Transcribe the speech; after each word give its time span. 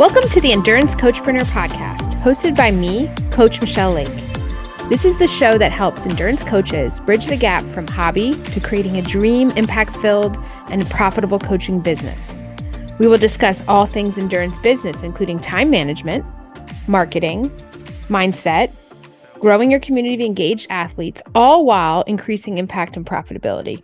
Welcome 0.00 0.30
to 0.30 0.40
the 0.40 0.50
Endurance 0.50 0.94
Coachpreneur 0.94 1.44
podcast, 1.52 2.18
hosted 2.22 2.56
by 2.56 2.70
me, 2.70 3.10
Coach 3.30 3.60
Michelle 3.60 3.92
Lake. 3.92 4.08
This 4.88 5.04
is 5.04 5.18
the 5.18 5.28
show 5.28 5.58
that 5.58 5.72
helps 5.72 6.06
endurance 6.06 6.42
coaches 6.42 7.00
bridge 7.00 7.26
the 7.26 7.36
gap 7.36 7.62
from 7.74 7.86
hobby 7.86 8.34
to 8.52 8.60
creating 8.60 8.96
a 8.96 9.02
dream, 9.02 9.50
impact 9.58 9.94
filled, 9.98 10.38
and 10.70 10.88
profitable 10.88 11.38
coaching 11.38 11.80
business. 11.80 12.42
We 12.98 13.08
will 13.08 13.18
discuss 13.18 13.62
all 13.68 13.84
things 13.84 14.16
endurance 14.16 14.58
business, 14.58 15.02
including 15.02 15.38
time 15.38 15.68
management, 15.68 16.24
marketing, 16.88 17.50
mindset, 18.08 18.72
growing 19.38 19.70
your 19.70 19.80
community 19.80 20.14
of 20.14 20.20
engaged 20.22 20.66
athletes, 20.70 21.20
all 21.34 21.66
while 21.66 22.04
increasing 22.04 22.56
impact 22.56 22.96
and 22.96 23.04
profitability. 23.04 23.82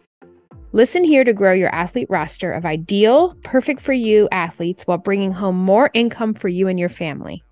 Listen 0.77 1.05
here 1.05 1.25
to 1.25 1.33
grow 1.33 1.55
your 1.55 1.75
athlete 1.75 2.11
roster 2.11 2.53
of 2.53 2.67
ideal, 2.67 3.35
perfect 3.43 3.81
for 3.81 3.95
you 3.95 4.29
athletes 4.31 4.87
while 4.87 4.99
bringing 4.99 5.33
home 5.33 5.57
more 5.57 5.91
income 5.95 6.35
for 6.35 6.49
you 6.49 6.69
and 6.69 6.79
your 6.79 6.91
family. 6.91 7.43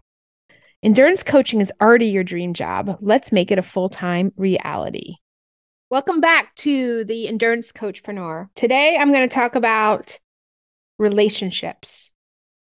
Endurance 0.82 1.22
coaching 1.22 1.62
is 1.62 1.72
already 1.80 2.04
your 2.04 2.22
dream 2.22 2.52
job. 2.52 2.98
Let's 3.00 3.32
make 3.32 3.50
it 3.50 3.58
a 3.58 3.62
full 3.62 3.88
time 3.88 4.30
reality. 4.36 5.14
Welcome 5.88 6.20
back 6.20 6.54
to 6.56 7.04
the 7.04 7.26
Endurance 7.26 7.72
Coachpreneur. 7.72 8.50
Today, 8.56 8.98
I'm 9.00 9.10
going 9.10 9.26
to 9.26 9.34
talk 9.34 9.54
about 9.54 10.18
relationships 10.98 12.12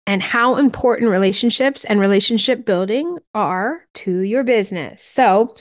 and 0.06 0.22
how 0.22 0.58
important 0.58 1.10
relationships 1.10 1.84
and 1.84 2.00
relationship 2.00 2.64
building 2.64 3.18
are 3.34 3.88
to 3.96 4.20
your 4.20 4.44
business. 4.44 5.04
So, 5.04 5.56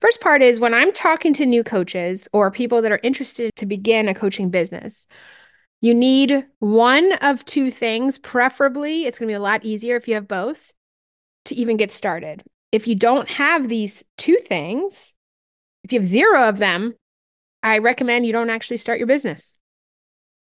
First 0.00 0.20
part 0.20 0.42
is 0.42 0.60
when 0.60 0.74
I'm 0.74 0.92
talking 0.92 1.32
to 1.34 1.46
new 1.46 1.64
coaches 1.64 2.28
or 2.32 2.50
people 2.50 2.82
that 2.82 2.92
are 2.92 3.00
interested 3.02 3.50
to 3.56 3.66
begin 3.66 4.08
a 4.08 4.14
coaching 4.14 4.50
business, 4.50 5.06
you 5.80 5.94
need 5.94 6.44
one 6.58 7.14
of 7.14 7.44
two 7.44 7.70
things. 7.70 8.18
Preferably, 8.18 9.04
it's 9.04 9.18
going 9.18 9.28
to 9.28 9.32
be 9.32 9.36
a 9.36 9.40
lot 9.40 9.64
easier 9.64 9.96
if 9.96 10.06
you 10.06 10.14
have 10.14 10.28
both 10.28 10.72
to 11.46 11.54
even 11.54 11.76
get 11.76 11.90
started. 11.90 12.42
If 12.72 12.86
you 12.86 12.94
don't 12.94 13.28
have 13.30 13.68
these 13.68 14.04
two 14.18 14.36
things, 14.36 15.14
if 15.82 15.92
you 15.92 15.98
have 15.98 16.04
zero 16.04 16.48
of 16.48 16.58
them, 16.58 16.94
I 17.62 17.78
recommend 17.78 18.26
you 18.26 18.32
don't 18.32 18.50
actually 18.50 18.76
start 18.76 18.98
your 18.98 19.06
business. 19.06 19.54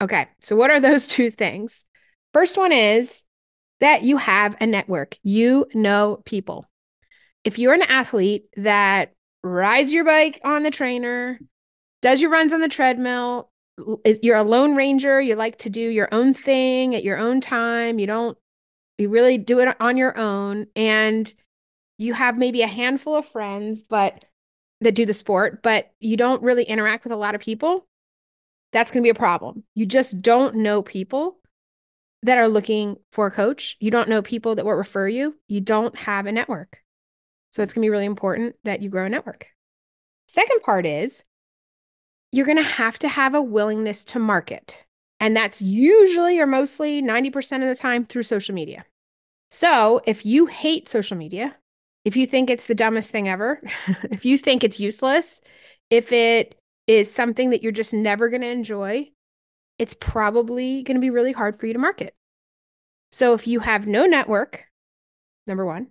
Okay, 0.02 0.28
so 0.42 0.56
what 0.56 0.70
are 0.70 0.80
those 0.80 1.08
two 1.08 1.32
things? 1.32 1.86
First 2.34 2.58
one 2.58 2.72
is 2.72 3.24
that 3.80 4.04
you 4.04 4.18
have 4.18 4.56
a 4.60 4.68
network, 4.68 5.18
you 5.24 5.66
know 5.74 6.22
people. 6.26 6.66
If 7.44 7.58
you're 7.58 7.74
an 7.74 7.82
athlete 7.84 8.44
that 8.58 9.14
rides 9.44 9.94
your 9.94 10.04
bike 10.04 10.40
on 10.44 10.64
the 10.64 10.72
trainer, 10.72 11.40
does 12.02 12.22
your 12.22 12.32
runs 12.32 12.54
on 12.54 12.62
the 12.62 12.68
treadmill. 12.68 13.50
You're 14.22 14.36
a 14.36 14.44
lone 14.44 14.76
ranger. 14.76 15.22
You 15.22 15.36
like 15.36 15.60
to 15.60 15.70
do 15.70 15.82
your 15.82 16.10
own 16.14 16.34
thing 16.34 16.96
at 16.96 17.04
your 17.04 17.18
own 17.18 17.40
time. 17.40 17.98
You 17.98 18.08
don't, 18.08 18.38
you 18.98 19.10
really 19.10 19.38
do 19.38 19.60
it 19.60 19.76
on 19.80 19.96
your 19.96 20.18
own. 20.18 20.68
And 20.76 21.34
you 21.98 22.14
have 22.14 22.38
maybe 22.38 22.62
a 22.62 22.68
handful 22.68 23.16
of 23.16 23.26
friends, 23.26 23.84
but 23.84 24.26
that 24.82 24.96
do 24.96 25.06
the 25.06 25.14
sport, 25.14 25.62
but 25.62 25.92
you 26.00 26.18
don't 26.18 26.44
really 26.44 26.64
interact 26.64 27.04
with 27.04 27.14
a 27.14 27.18
lot 27.18 27.36
of 27.36 27.42
people. 27.42 27.86
That's 28.72 28.92
going 28.92 29.02
to 29.02 29.06
be 29.06 29.12
a 29.12 29.16
problem. 29.16 29.64
You 29.76 29.86
just 29.86 30.22
don't 30.22 30.56
know 30.56 30.82
people 30.82 31.40
that 32.24 32.38
are 32.38 32.48
looking 32.48 32.98
for 33.12 33.28
a 33.28 33.32
coach. 33.32 33.78
You 33.80 33.92
don't 33.92 34.10
know 34.10 34.22
people 34.22 34.56
that 34.56 34.66
will 34.66 34.74
refer 34.74 35.08
you. 35.08 35.36
You 35.48 35.62
don't 35.62 35.96
have 35.98 36.26
a 36.26 36.32
network. 36.32 36.82
So 37.52 37.64
it's 37.64 37.74
going 37.74 37.82
to 37.82 37.86
be 37.86 37.90
really 37.90 38.06
important 38.06 38.56
that 38.64 38.82
you 38.82 38.90
grow 38.90 39.06
a 39.06 39.10
network. 39.10 39.48
Second 40.28 40.62
part 40.62 40.86
is 40.86 41.24
you're 42.32 42.46
going 42.46 42.58
to 42.58 42.64
have 42.64 43.00
to 43.00 43.08
have 43.08 43.34
a 43.34 43.42
willingness 43.42 44.04
to 44.06 44.20
market. 44.20 44.78
And 45.20 45.36
that's 45.36 45.62
usually 45.62 46.40
or 46.40 46.48
mostly 46.48 47.02
90% 47.02 47.62
of 47.62 47.68
the 47.68 47.76
time 47.76 48.06
through 48.06 48.24
social 48.24 48.56
media. 48.56 48.86
So 49.52 50.02
if 50.06 50.26
you 50.26 50.46
hate 50.46 50.88
social 50.88 51.18
media, 51.18 51.56
if 52.06 52.16
you 52.16 52.28
think 52.28 52.50
it's 52.50 52.68
the 52.68 52.76
dumbest 52.76 53.10
thing 53.10 53.28
ever, 53.28 53.62
if 54.12 54.26
you 54.26 54.38
think 54.38 54.64
it's 54.64 54.80
useless, 54.80 55.42
if 55.90 56.12
it 56.12 56.56
is 56.88 57.12
something 57.12 57.50
that 57.50 57.64
you're 57.64 57.72
just 57.72 57.94
never 57.94 58.30
going 58.30 58.42
to 58.42 58.48
enjoy, 58.48 59.10
it's 59.78 59.94
probably 59.94 60.84
going 60.84 60.96
to 60.96 61.02
be 61.02 61.10
really 61.10 61.32
hard 61.32 61.58
for 61.60 61.66
you 61.66 61.74
to 61.74 61.80
market. 61.80 62.14
So 63.12 63.34
if 63.34 63.48
you 63.48 63.62
have 63.62 63.88
no 63.88 64.06
network, 64.06 64.66
number 65.48 65.66
one, 65.66 65.88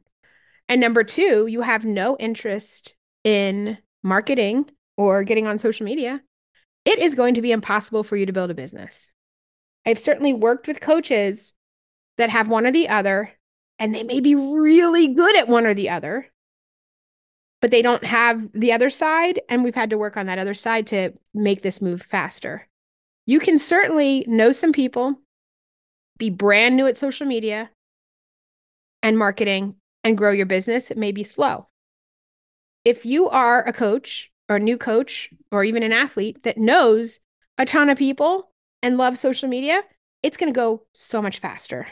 and 0.68 0.80
number 0.80 1.04
two, 1.04 1.46
you 1.46 1.62
have 1.62 1.84
no 1.84 2.16
interest 2.18 2.94
in 3.24 3.78
marketing 4.02 4.70
or 4.96 5.22
getting 5.22 5.46
on 5.46 5.58
social 5.58 5.84
media, 5.84 6.20
it 6.84 6.98
is 6.98 7.14
going 7.14 7.34
to 7.34 7.42
be 7.42 7.52
impossible 7.52 8.02
for 8.02 8.16
you 8.16 8.26
to 8.26 8.32
build 8.32 8.50
a 8.50 8.54
business. 8.54 9.10
I've 9.86 9.98
certainly 9.98 10.34
worked 10.34 10.66
with 10.66 10.80
coaches 10.80 11.52
that 12.18 12.30
have 12.30 12.48
one 12.48 12.66
or 12.66 12.72
the 12.72 12.88
other, 12.88 13.32
and 13.78 13.94
they 13.94 14.02
may 14.02 14.20
be 14.20 14.34
really 14.34 15.08
good 15.08 15.36
at 15.36 15.48
one 15.48 15.66
or 15.66 15.74
the 15.74 15.90
other, 15.90 16.26
but 17.62 17.70
they 17.70 17.82
don't 17.82 18.04
have 18.04 18.48
the 18.52 18.72
other 18.72 18.90
side. 18.90 19.40
And 19.48 19.64
we've 19.64 19.74
had 19.74 19.90
to 19.90 19.98
work 19.98 20.16
on 20.16 20.26
that 20.26 20.38
other 20.38 20.54
side 20.54 20.86
to 20.88 21.12
make 21.32 21.62
this 21.62 21.80
move 21.80 22.02
faster. 22.02 22.66
You 23.26 23.40
can 23.40 23.58
certainly 23.58 24.24
know 24.26 24.52
some 24.52 24.72
people, 24.72 25.20
be 26.18 26.30
brand 26.30 26.76
new 26.76 26.86
at 26.86 26.96
social 26.96 27.26
media 27.26 27.70
and 29.02 29.16
marketing, 29.16 29.76
and 30.04 30.16
grow 30.16 30.31
your 30.31 30.47
business, 30.47 30.92
may 30.97 31.12
be 31.12 31.25
slow. 31.25 31.69
If 32.84 33.04
you 33.04 33.28
are 33.28 33.66
a 33.66 33.72
coach 33.72 34.31
or 34.48 34.56
a 34.56 34.60
new 34.60 34.78
coach 34.78 35.31
or 35.50 35.64
even 35.64 35.82
an 35.82 35.92
athlete 35.92 36.42
that 36.44 36.59
knows 36.59 37.20
a 37.59 37.64
ton 37.64 37.91
of 37.91 37.98
people 37.98 38.50
and 38.82 38.97
loves 38.97 39.20
social 39.20 39.48
media, 39.48 39.82
it's 40.22 40.36
going 40.36 40.53
to 40.53 40.56
go 40.56 40.84
so 40.92 41.20
much 41.20 41.38
faster. 41.38 41.86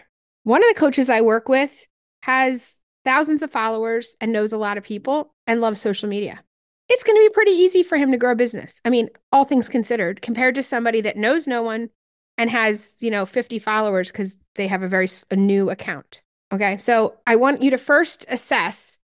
One 0.44 0.62
of 0.62 0.68
the 0.72 0.80
coaches 0.80 1.10
I 1.10 1.20
work 1.20 1.48
with 1.48 1.84
has 2.22 2.80
thousands 3.04 3.42
of 3.42 3.50
followers 3.50 4.16
and 4.20 4.32
knows 4.32 4.52
a 4.52 4.58
lot 4.58 4.78
of 4.78 4.84
people 4.84 5.34
and 5.46 5.60
loves 5.60 5.80
social 5.80 6.08
media. 6.08 6.42
It's 6.88 7.02
going 7.02 7.16
to 7.16 7.28
be 7.28 7.34
pretty 7.34 7.52
easy 7.52 7.82
for 7.82 7.98
him 7.98 8.12
to 8.12 8.16
grow 8.16 8.32
a 8.32 8.36
business. 8.36 8.80
I 8.84 8.90
mean, 8.90 9.10
all 9.32 9.44
things 9.44 9.68
considered, 9.68 10.22
compared 10.22 10.54
to 10.54 10.62
somebody 10.62 11.00
that 11.00 11.16
knows 11.16 11.46
no 11.46 11.62
one 11.62 11.90
and 12.38 12.50
has, 12.50 12.96
you 13.00 13.10
know, 13.10 13.26
50 13.26 13.58
followers 13.58 14.10
because 14.10 14.36
they 14.54 14.68
have 14.68 14.82
a 14.82 14.88
very 14.88 15.08
a 15.30 15.36
new 15.36 15.70
account. 15.70 16.20
Okay. 16.52 16.78
So 16.78 17.16
I 17.26 17.36
want 17.36 17.62
you 17.62 17.70
to 17.70 17.78
first 17.78 18.24
assess 18.28 18.98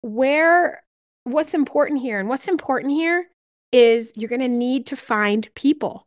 where, 0.00 0.82
what's 1.24 1.54
important 1.54 2.00
here. 2.00 2.18
And 2.18 2.28
what's 2.28 2.48
important 2.48 2.92
here 2.92 3.26
is 3.72 4.12
you're 4.16 4.28
going 4.28 4.40
to 4.40 4.48
need 4.48 4.86
to 4.86 4.96
find 4.96 5.48
people. 5.54 6.06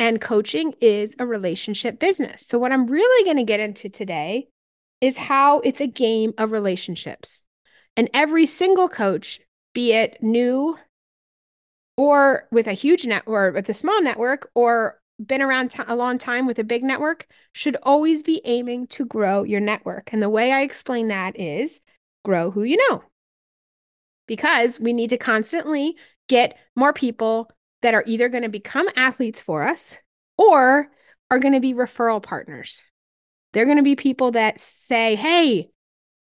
And 0.00 0.20
coaching 0.20 0.74
is 0.80 1.16
a 1.18 1.26
relationship 1.26 1.98
business. 1.98 2.46
So, 2.46 2.56
what 2.58 2.70
I'm 2.70 2.86
really 2.86 3.24
going 3.24 3.36
to 3.36 3.42
get 3.42 3.58
into 3.58 3.88
today 3.88 4.48
is 5.00 5.18
how 5.18 5.58
it's 5.60 5.80
a 5.80 5.88
game 5.88 6.34
of 6.38 6.52
relationships. 6.52 7.42
And 7.96 8.08
every 8.14 8.46
single 8.46 8.88
coach, 8.88 9.40
be 9.74 9.92
it 9.92 10.22
new 10.22 10.78
or 11.96 12.46
with 12.52 12.68
a 12.68 12.74
huge 12.74 13.06
network, 13.06 13.56
with 13.56 13.68
a 13.68 13.74
small 13.74 14.00
network, 14.00 14.48
or 14.54 14.97
been 15.24 15.42
around 15.42 15.70
t- 15.70 15.82
a 15.86 15.96
long 15.96 16.18
time 16.18 16.46
with 16.46 16.58
a 16.58 16.64
big 16.64 16.82
network 16.82 17.26
should 17.52 17.76
always 17.82 18.22
be 18.22 18.40
aiming 18.44 18.86
to 18.88 19.04
grow 19.04 19.42
your 19.42 19.60
network. 19.60 20.12
And 20.12 20.22
the 20.22 20.28
way 20.28 20.52
I 20.52 20.62
explain 20.62 21.08
that 21.08 21.38
is 21.38 21.80
grow 22.24 22.50
who 22.50 22.62
you 22.62 22.76
know. 22.88 23.02
Because 24.26 24.78
we 24.78 24.92
need 24.92 25.10
to 25.10 25.18
constantly 25.18 25.96
get 26.28 26.58
more 26.76 26.92
people 26.92 27.50
that 27.82 27.94
are 27.94 28.04
either 28.06 28.28
going 28.28 28.42
to 28.42 28.48
become 28.48 28.88
athletes 28.96 29.40
for 29.40 29.66
us 29.66 29.98
or 30.36 30.90
are 31.30 31.38
going 31.38 31.54
to 31.54 31.60
be 31.60 31.74
referral 31.74 32.22
partners. 32.22 32.82
They're 33.52 33.64
going 33.64 33.78
to 33.78 33.82
be 33.82 33.96
people 33.96 34.32
that 34.32 34.60
say, 34.60 35.16
hey, 35.16 35.70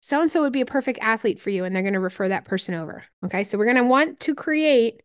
so 0.01 0.21
and 0.21 0.29
so 0.29 0.41
would 0.41 0.51
be 0.53 0.61
a 0.61 0.65
perfect 0.65 0.99
athlete 1.01 1.39
for 1.39 1.49
you, 1.49 1.63
and 1.63 1.73
they're 1.73 1.81
going 1.81 1.93
to 1.93 1.99
refer 1.99 2.27
that 2.27 2.43
person 2.43 2.75
over. 2.75 3.05
Okay. 3.25 3.45
So 3.45 3.57
we're 3.57 3.65
going 3.65 3.77
to 3.77 3.85
want 3.85 4.19
to 4.21 4.35
create 4.35 5.01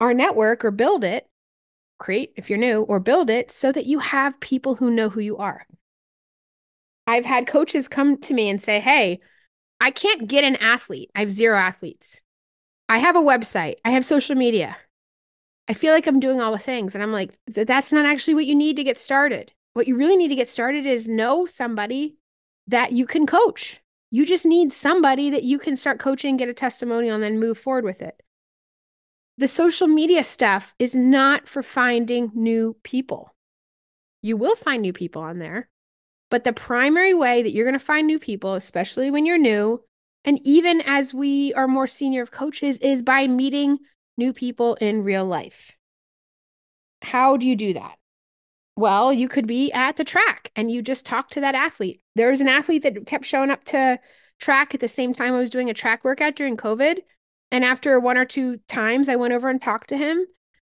our 0.00 0.12
network 0.12 0.64
or 0.64 0.72
build 0.72 1.04
it 1.04 1.26
create 2.04 2.34
if 2.36 2.50
you're 2.50 2.58
new 2.58 2.82
or 2.82 3.00
build 3.00 3.30
it 3.30 3.50
so 3.50 3.72
that 3.72 3.86
you 3.86 3.98
have 3.98 4.38
people 4.38 4.74
who 4.74 4.90
know 4.90 5.08
who 5.08 5.20
you 5.20 5.38
are. 5.38 5.66
I've 7.06 7.24
had 7.24 7.46
coaches 7.46 7.88
come 7.88 8.20
to 8.20 8.34
me 8.34 8.50
and 8.50 8.60
say, 8.60 8.78
Hey, 8.78 9.20
I 9.80 9.90
can't 9.90 10.28
get 10.28 10.44
an 10.44 10.56
athlete. 10.56 11.10
I 11.14 11.20
have 11.20 11.30
zero 11.30 11.58
athletes. 11.58 12.20
I 12.88 12.98
have 12.98 13.16
a 13.16 13.20
website, 13.20 13.76
I 13.84 13.90
have 13.92 14.04
social 14.04 14.36
media. 14.36 14.76
I 15.66 15.72
feel 15.72 15.94
like 15.94 16.06
I'm 16.06 16.20
doing 16.20 16.42
all 16.42 16.52
the 16.52 16.58
things. 16.58 16.94
And 16.94 17.02
I'm 17.02 17.12
like, 17.12 17.38
that's 17.46 17.90
not 17.90 18.04
actually 18.04 18.34
what 18.34 18.44
you 18.44 18.54
need 18.54 18.76
to 18.76 18.84
get 18.84 18.98
started. 18.98 19.52
What 19.72 19.88
you 19.88 19.96
really 19.96 20.16
need 20.16 20.28
to 20.28 20.34
get 20.34 20.50
started 20.50 20.84
is 20.84 21.08
know 21.08 21.46
somebody 21.46 22.18
that 22.66 22.92
you 22.92 23.06
can 23.06 23.26
coach. 23.26 23.80
You 24.10 24.26
just 24.26 24.44
need 24.44 24.74
somebody 24.74 25.30
that 25.30 25.42
you 25.42 25.58
can 25.58 25.76
start 25.76 25.98
coaching, 25.98 26.36
get 26.36 26.50
a 26.50 26.54
testimonial, 26.54 27.14
and 27.14 27.24
then 27.24 27.40
move 27.40 27.56
forward 27.56 27.84
with 27.84 28.02
it 28.02 28.20
the 29.36 29.48
social 29.48 29.88
media 29.88 30.22
stuff 30.22 30.74
is 30.78 30.94
not 30.94 31.48
for 31.48 31.62
finding 31.62 32.30
new 32.34 32.76
people. 32.82 33.34
You 34.22 34.36
will 34.36 34.56
find 34.56 34.82
new 34.82 34.92
people 34.92 35.22
on 35.22 35.38
there, 35.38 35.68
but 36.30 36.44
the 36.44 36.52
primary 36.52 37.14
way 37.14 37.42
that 37.42 37.52
you're 37.52 37.64
going 37.64 37.78
to 37.78 37.84
find 37.84 38.06
new 38.06 38.18
people, 38.18 38.54
especially 38.54 39.10
when 39.10 39.26
you're 39.26 39.38
new, 39.38 39.82
and 40.24 40.40
even 40.44 40.80
as 40.80 41.12
we 41.12 41.52
are 41.54 41.68
more 41.68 41.86
senior 41.86 42.22
of 42.22 42.30
coaches, 42.30 42.78
is 42.78 43.02
by 43.02 43.26
meeting 43.26 43.78
new 44.16 44.32
people 44.32 44.74
in 44.76 45.02
real 45.02 45.24
life. 45.24 45.72
How 47.02 47.36
do 47.36 47.46
you 47.46 47.56
do 47.56 47.74
that? 47.74 47.96
Well, 48.76 49.12
you 49.12 49.28
could 49.28 49.46
be 49.46 49.70
at 49.72 49.96
the 49.96 50.04
track 50.04 50.50
and 50.56 50.70
you 50.70 50.82
just 50.82 51.06
talk 51.06 51.30
to 51.30 51.40
that 51.40 51.54
athlete. 51.54 52.00
There 52.16 52.30
was 52.30 52.40
an 52.40 52.48
athlete 52.48 52.82
that 52.82 53.06
kept 53.06 53.26
showing 53.26 53.50
up 53.50 53.64
to 53.64 54.00
track 54.40 54.74
at 54.74 54.80
the 54.80 54.88
same 54.88 55.12
time 55.12 55.34
I 55.34 55.38
was 55.38 55.50
doing 55.50 55.70
a 55.70 55.74
track 55.74 56.04
workout 56.04 56.34
during 56.34 56.56
COVID. 56.56 56.98
And 57.50 57.64
after 57.64 57.98
one 58.00 58.18
or 58.18 58.24
two 58.24 58.58
times, 58.68 59.08
I 59.08 59.16
went 59.16 59.32
over 59.32 59.48
and 59.48 59.60
talked 59.60 59.88
to 59.88 59.96
him. 59.96 60.26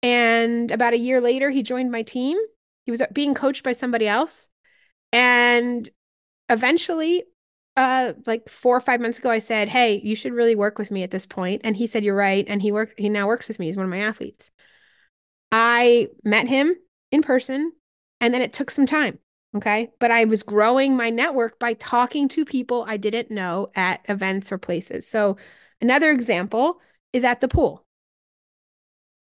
And 0.03 0.71
about 0.71 0.93
a 0.93 0.97
year 0.97 1.19
later, 1.19 1.49
he 1.49 1.63
joined 1.63 1.91
my 1.91 2.03
team. 2.03 2.37
He 2.85 2.91
was 2.91 3.01
being 3.11 3.33
coached 3.33 3.63
by 3.63 3.71
somebody 3.71 4.07
else. 4.07 4.49
And 5.11 5.89
eventually, 6.49 7.23
uh, 7.75 8.13
like 8.25 8.49
four 8.49 8.75
or 8.75 8.81
five 8.81 9.01
months 9.01 9.19
ago, 9.19 9.29
I 9.29 9.39
said, 9.39 9.69
Hey, 9.69 10.01
you 10.03 10.15
should 10.15 10.33
really 10.33 10.55
work 10.55 10.77
with 10.77 10.91
me 10.91 11.03
at 11.03 11.11
this 11.11 11.25
point. 11.25 11.61
And 11.63 11.75
he 11.75 11.87
said, 11.87 12.03
You're 12.03 12.15
right. 12.15 12.45
And 12.47 12.61
he 12.61 12.71
worked, 12.71 12.99
he 12.99 13.09
now 13.09 13.27
works 13.27 13.47
with 13.47 13.59
me. 13.59 13.67
He's 13.67 13.77
one 13.77 13.85
of 13.85 13.89
my 13.89 13.99
athletes. 13.99 14.51
I 15.51 16.09
met 16.23 16.47
him 16.47 16.75
in 17.11 17.21
person 17.21 17.71
and 18.19 18.33
then 18.33 18.41
it 18.41 18.53
took 18.53 18.71
some 18.71 18.85
time. 18.85 19.19
Okay. 19.55 19.91
But 19.99 20.11
I 20.11 20.25
was 20.25 20.43
growing 20.43 20.95
my 20.95 21.09
network 21.09 21.57
by 21.59 21.73
talking 21.73 22.27
to 22.29 22.45
people 22.45 22.85
I 22.87 22.97
didn't 22.97 23.31
know 23.31 23.69
at 23.75 24.01
events 24.09 24.51
or 24.51 24.57
places. 24.57 25.07
So, 25.07 25.37
another 25.81 26.11
example 26.11 26.79
is 27.13 27.23
at 27.23 27.41
the 27.41 27.47
pool. 27.47 27.85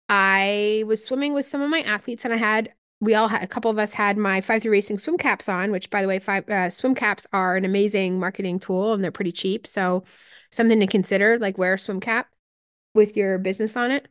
I 0.07 0.83
was 0.85 1.03
swimming 1.03 1.33
with 1.33 1.45
some 1.45 1.61
of 1.61 1.69
my 1.69 1.81
athletes, 1.81 2.25
and 2.25 2.33
I 2.33 2.37
had, 2.37 2.73
we 3.01 3.15
all 3.15 3.27
had, 3.27 3.43
a 3.43 3.47
couple 3.47 3.71
of 3.71 3.79
us 3.79 3.93
had 3.93 4.17
my 4.17 4.41
5 4.41 4.61
3 4.61 4.71
Racing 4.71 4.99
swim 4.99 5.17
caps 5.17 5.49
on, 5.49 5.71
which, 5.71 5.89
by 5.89 6.01
the 6.01 6.07
way, 6.07 6.19
five 6.19 6.47
uh, 6.49 6.69
swim 6.69 6.95
caps 6.95 7.25
are 7.33 7.55
an 7.55 7.65
amazing 7.65 8.19
marketing 8.19 8.59
tool 8.59 8.93
and 8.93 9.03
they're 9.03 9.11
pretty 9.11 9.31
cheap. 9.31 9.65
So, 9.65 10.03
something 10.51 10.79
to 10.79 10.87
consider 10.87 11.37
like 11.39 11.57
wear 11.57 11.73
a 11.73 11.79
swim 11.79 11.99
cap 11.99 12.27
with 12.93 13.17
your 13.17 13.37
business 13.37 13.75
on 13.75 13.91
it. 13.91 14.07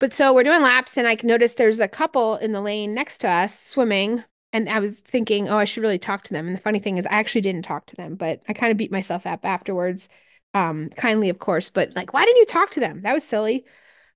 But 0.00 0.14
so 0.14 0.32
we're 0.32 0.44
doing 0.44 0.62
laps, 0.62 0.96
and 0.96 1.06
I 1.06 1.16
noticed 1.22 1.58
there's 1.58 1.78
a 1.78 1.86
couple 1.86 2.36
in 2.36 2.52
the 2.52 2.62
lane 2.62 2.94
next 2.94 3.18
to 3.18 3.28
us 3.28 3.58
swimming. 3.58 4.24
And 4.52 4.68
I 4.68 4.80
was 4.80 4.98
thinking, 5.00 5.48
oh, 5.48 5.58
I 5.58 5.64
should 5.64 5.82
really 5.82 5.98
talk 5.98 6.24
to 6.24 6.32
them. 6.32 6.48
And 6.48 6.56
the 6.56 6.60
funny 6.60 6.80
thing 6.80 6.96
is, 6.96 7.06
I 7.06 7.20
actually 7.20 7.42
didn't 7.42 7.62
talk 7.62 7.86
to 7.86 7.96
them, 7.96 8.16
but 8.16 8.42
I 8.48 8.54
kind 8.54 8.72
of 8.72 8.78
beat 8.78 8.90
myself 8.90 9.26
up 9.26 9.44
afterwards, 9.44 10.08
um, 10.54 10.90
kindly, 10.90 11.28
of 11.28 11.38
course. 11.38 11.70
But 11.70 11.94
like, 11.94 12.12
why 12.12 12.24
didn't 12.24 12.38
you 12.38 12.46
talk 12.46 12.70
to 12.70 12.80
them? 12.80 13.02
That 13.02 13.14
was 13.14 13.24
silly. 13.24 13.64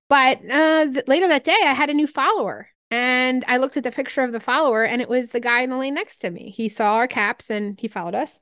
But 0.09 0.39
uh, 0.49 0.85
th- 0.85 1.07
later 1.07 1.27
that 1.27 1.43
day, 1.43 1.57
I 1.63 1.73
had 1.73 1.89
a 1.89 1.93
new 1.93 2.07
follower. 2.07 2.69
And 2.91 3.43
I 3.47 3.57
looked 3.57 3.77
at 3.77 3.83
the 3.83 3.91
picture 3.91 4.21
of 4.21 4.31
the 4.31 4.39
follower, 4.39 4.83
and 4.83 5.01
it 5.01 5.09
was 5.09 5.31
the 5.31 5.39
guy 5.39 5.61
in 5.61 5.71
the 5.71 5.77
lane 5.77 5.95
next 5.95 6.19
to 6.19 6.29
me. 6.29 6.51
He 6.51 6.69
saw 6.69 6.95
our 6.95 7.07
caps 7.07 7.49
and 7.49 7.79
he 7.79 7.87
followed 7.87 8.13
us. 8.13 8.39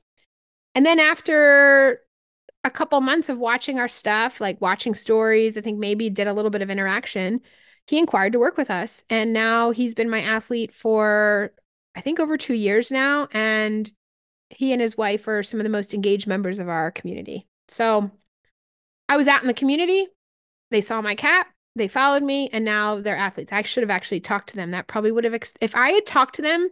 And 0.74 0.84
then 0.84 1.00
after 1.00 2.00
a 2.62 2.70
couple 2.70 3.00
months 3.00 3.28
of 3.28 3.38
watching 3.38 3.78
our 3.78 3.88
stuff, 3.88 4.40
like 4.40 4.60
watching 4.60 4.94
stories, 4.94 5.56
I 5.56 5.60
think 5.60 5.78
maybe 5.78 6.10
did 6.10 6.26
a 6.26 6.32
little 6.32 6.50
bit 6.50 6.62
of 6.62 6.70
interaction. 6.70 7.40
He 7.86 7.98
inquired 7.98 8.32
to 8.32 8.38
work 8.38 8.56
with 8.56 8.70
us. 8.70 9.04
And 9.08 9.32
now 9.32 9.70
he's 9.70 9.94
been 9.94 10.10
my 10.10 10.22
athlete 10.22 10.72
for, 10.72 11.52
I 11.94 12.00
think, 12.00 12.20
over 12.20 12.36
two 12.36 12.54
years 12.54 12.90
now. 12.90 13.28
And 13.32 13.90
he 14.50 14.72
and 14.72 14.80
his 14.80 14.96
wife 14.96 15.26
are 15.26 15.42
some 15.42 15.60
of 15.60 15.64
the 15.64 15.70
most 15.70 15.94
engaged 15.94 16.26
members 16.26 16.58
of 16.58 16.68
our 16.68 16.90
community. 16.90 17.46
So 17.68 18.10
I 19.08 19.16
was 19.16 19.28
out 19.28 19.42
in 19.42 19.48
the 19.48 19.54
community. 19.54 20.06
They 20.70 20.80
saw 20.80 21.00
my 21.00 21.14
cap, 21.14 21.48
they 21.76 21.88
followed 21.88 22.22
me, 22.22 22.48
and 22.52 22.64
now 22.64 23.00
they're 23.00 23.16
athletes. 23.16 23.52
I 23.52 23.62
should 23.62 23.82
have 23.82 23.90
actually 23.90 24.20
talked 24.20 24.48
to 24.50 24.56
them. 24.56 24.70
That 24.70 24.86
probably 24.86 25.12
would 25.12 25.24
have, 25.24 25.34
ex- 25.34 25.54
if 25.60 25.76
I 25.76 25.90
had 25.90 26.06
talked 26.06 26.34
to 26.36 26.42
them 26.42 26.68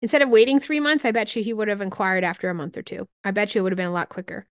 instead 0.00 0.22
of 0.22 0.30
waiting 0.30 0.58
three 0.58 0.80
months, 0.80 1.04
I 1.04 1.12
bet 1.12 1.34
you 1.36 1.42
he 1.42 1.52
would 1.52 1.68
have 1.68 1.80
inquired 1.80 2.24
after 2.24 2.48
a 2.48 2.54
month 2.54 2.76
or 2.76 2.82
two. 2.82 3.08
I 3.24 3.30
bet 3.30 3.54
you 3.54 3.60
it 3.60 3.62
would 3.62 3.72
have 3.72 3.76
been 3.76 3.86
a 3.86 3.92
lot 3.92 4.08
quicker 4.08 4.46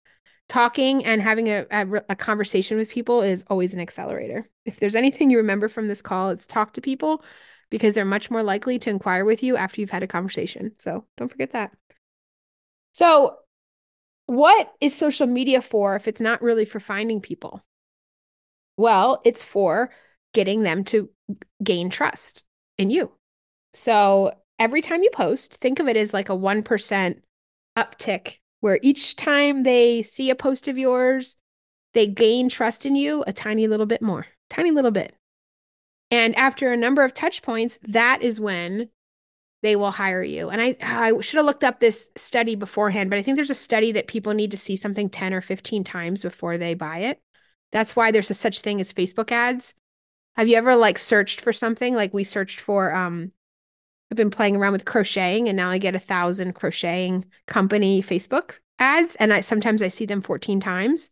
talking 0.48 1.04
and 1.04 1.22
having 1.22 1.48
a, 1.48 1.64
a, 1.70 1.86
a, 2.10 2.16
conversation 2.16 2.76
with 2.76 2.90
people 2.90 3.22
is 3.22 3.42
always 3.48 3.72
an 3.72 3.80
accelerator. 3.80 4.46
If 4.66 4.78
there's 4.78 4.94
anything 4.94 5.30
you 5.30 5.38
remember 5.38 5.66
from 5.66 5.88
this 5.88 6.02
call, 6.02 6.28
it's 6.28 6.46
talk 6.46 6.74
to 6.74 6.82
people 6.82 7.24
because 7.70 7.94
they're 7.94 8.04
much 8.04 8.30
more 8.30 8.42
likely 8.42 8.78
to 8.80 8.90
inquire 8.90 9.24
with 9.24 9.42
you 9.42 9.56
after 9.56 9.80
you've 9.80 9.90
had 9.90 10.02
a 10.02 10.06
conversation. 10.06 10.72
So 10.78 11.06
don't 11.16 11.30
forget 11.30 11.52
that. 11.52 11.72
So, 12.92 13.36
what 14.32 14.72
is 14.80 14.94
social 14.94 15.26
media 15.26 15.60
for 15.60 15.94
if 15.94 16.08
it's 16.08 16.20
not 16.20 16.40
really 16.40 16.64
for 16.64 16.80
finding 16.80 17.20
people? 17.20 17.62
Well, 18.78 19.20
it's 19.24 19.42
for 19.42 19.90
getting 20.32 20.62
them 20.62 20.84
to 20.84 21.10
gain 21.62 21.90
trust 21.90 22.44
in 22.78 22.88
you. 22.88 23.12
So, 23.74 24.32
every 24.58 24.80
time 24.80 25.02
you 25.02 25.10
post, 25.10 25.52
think 25.54 25.80
of 25.80 25.88
it 25.88 25.98
as 25.98 26.14
like 26.14 26.30
a 26.30 26.36
1% 26.36 27.20
uptick 27.76 28.36
where 28.60 28.78
each 28.80 29.16
time 29.16 29.64
they 29.64 30.00
see 30.00 30.30
a 30.30 30.34
post 30.34 30.66
of 30.66 30.78
yours, 30.78 31.36
they 31.92 32.06
gain 32.06 32.48
trust 32.48 32.86
in 32.86 32.96
you 32.96 33.22
a 33.26 33.34
tiny 33.34 33.66
little 33.66 33.86
bit 33.86 34.00
more, 34.00 34.26
tiny 34.48 34.70
little 34.70 34.90
bit. 34.90 35.14
And 36.10 36.34
after 36.36 36.72
a 36.72 36.76
number 36.76 37.04
of 37.04 37.12
touch 37.12 37.42
points, 37.42 37.78
that 37.82 38.22
is 38.22 38.40
when 38.40 38.88
they 39.62 39.76
will 39.76 39.92
hire 39.92 40.22
you. 40.22 40.50
And 40.50 40.60
I, 40.60 40.76
I 40.82 41.20
should 41.20 41.36
have 41.36 41.46
looked 41.46 41.64
up 41.64 41.78
this 41.78 42.10
study 42.16 42.56
beforehand, 42.56 43.10
but 43.10 43.18
I 43.18 43.22
think 43.22 43.36
there's 43.36 43.50
a 43.50 43.54
study 43.54 43.92
that 43.92 44.08
people 44.08 44.34
need 44.34 44.50
to 44.50 44.56
see 44.56 44.76
something 44.76 45.08
10 45.08 45.32
or 45.32 45.40
15 45.40 45.84
times 45.84 46.22
before 46.22 46.58
they 46.58 46.74
buy 46.74 46.98
it. 46.98 47.22
That's 47.70 47.96
why 47.96 48.10
there's 48.10 48.30
a 48.30 48.34
such 48.34 48.60
thing 48.60 48.80
as 48.80 48.92
Facebook 48.92 49.30
ads. 49.30 49.74
Have 50.36 50.48
you 50.48 50.56
ever 50.56 50.74
like 50.74 50.98
searched 50.98 51.40
for 51.40 51.52
something? 51.52 51.94
Like 51.94 52.12
we 52.12 52.24
searched 52.24 52.60
for 52.60 52.94
um 52.94 53.32
I've 54.10 54.16
been 54.16 54.30
playing 54.30 54.56
around 54.56 54.72
with 54.72 54.84
crocheting 54.84 55.48
and 55.48 55.56
now 55.56 55.70
I 55.70 55.78
get 55.78 55.94
a 55.94 56.00
thousand 56.00 56.52
crocheting 56.52 57.24
company 57.46 58.02
Facebook 58.02 58.58
ads 58.78 59.14
and 59.16 59.32
I 59.32 59.40
sometimes 59.40 59.82
I 59.82 59.88
see 59.88 60.06
them 60.06 60.22
14 60.22 60.60
times. 60.60 61.08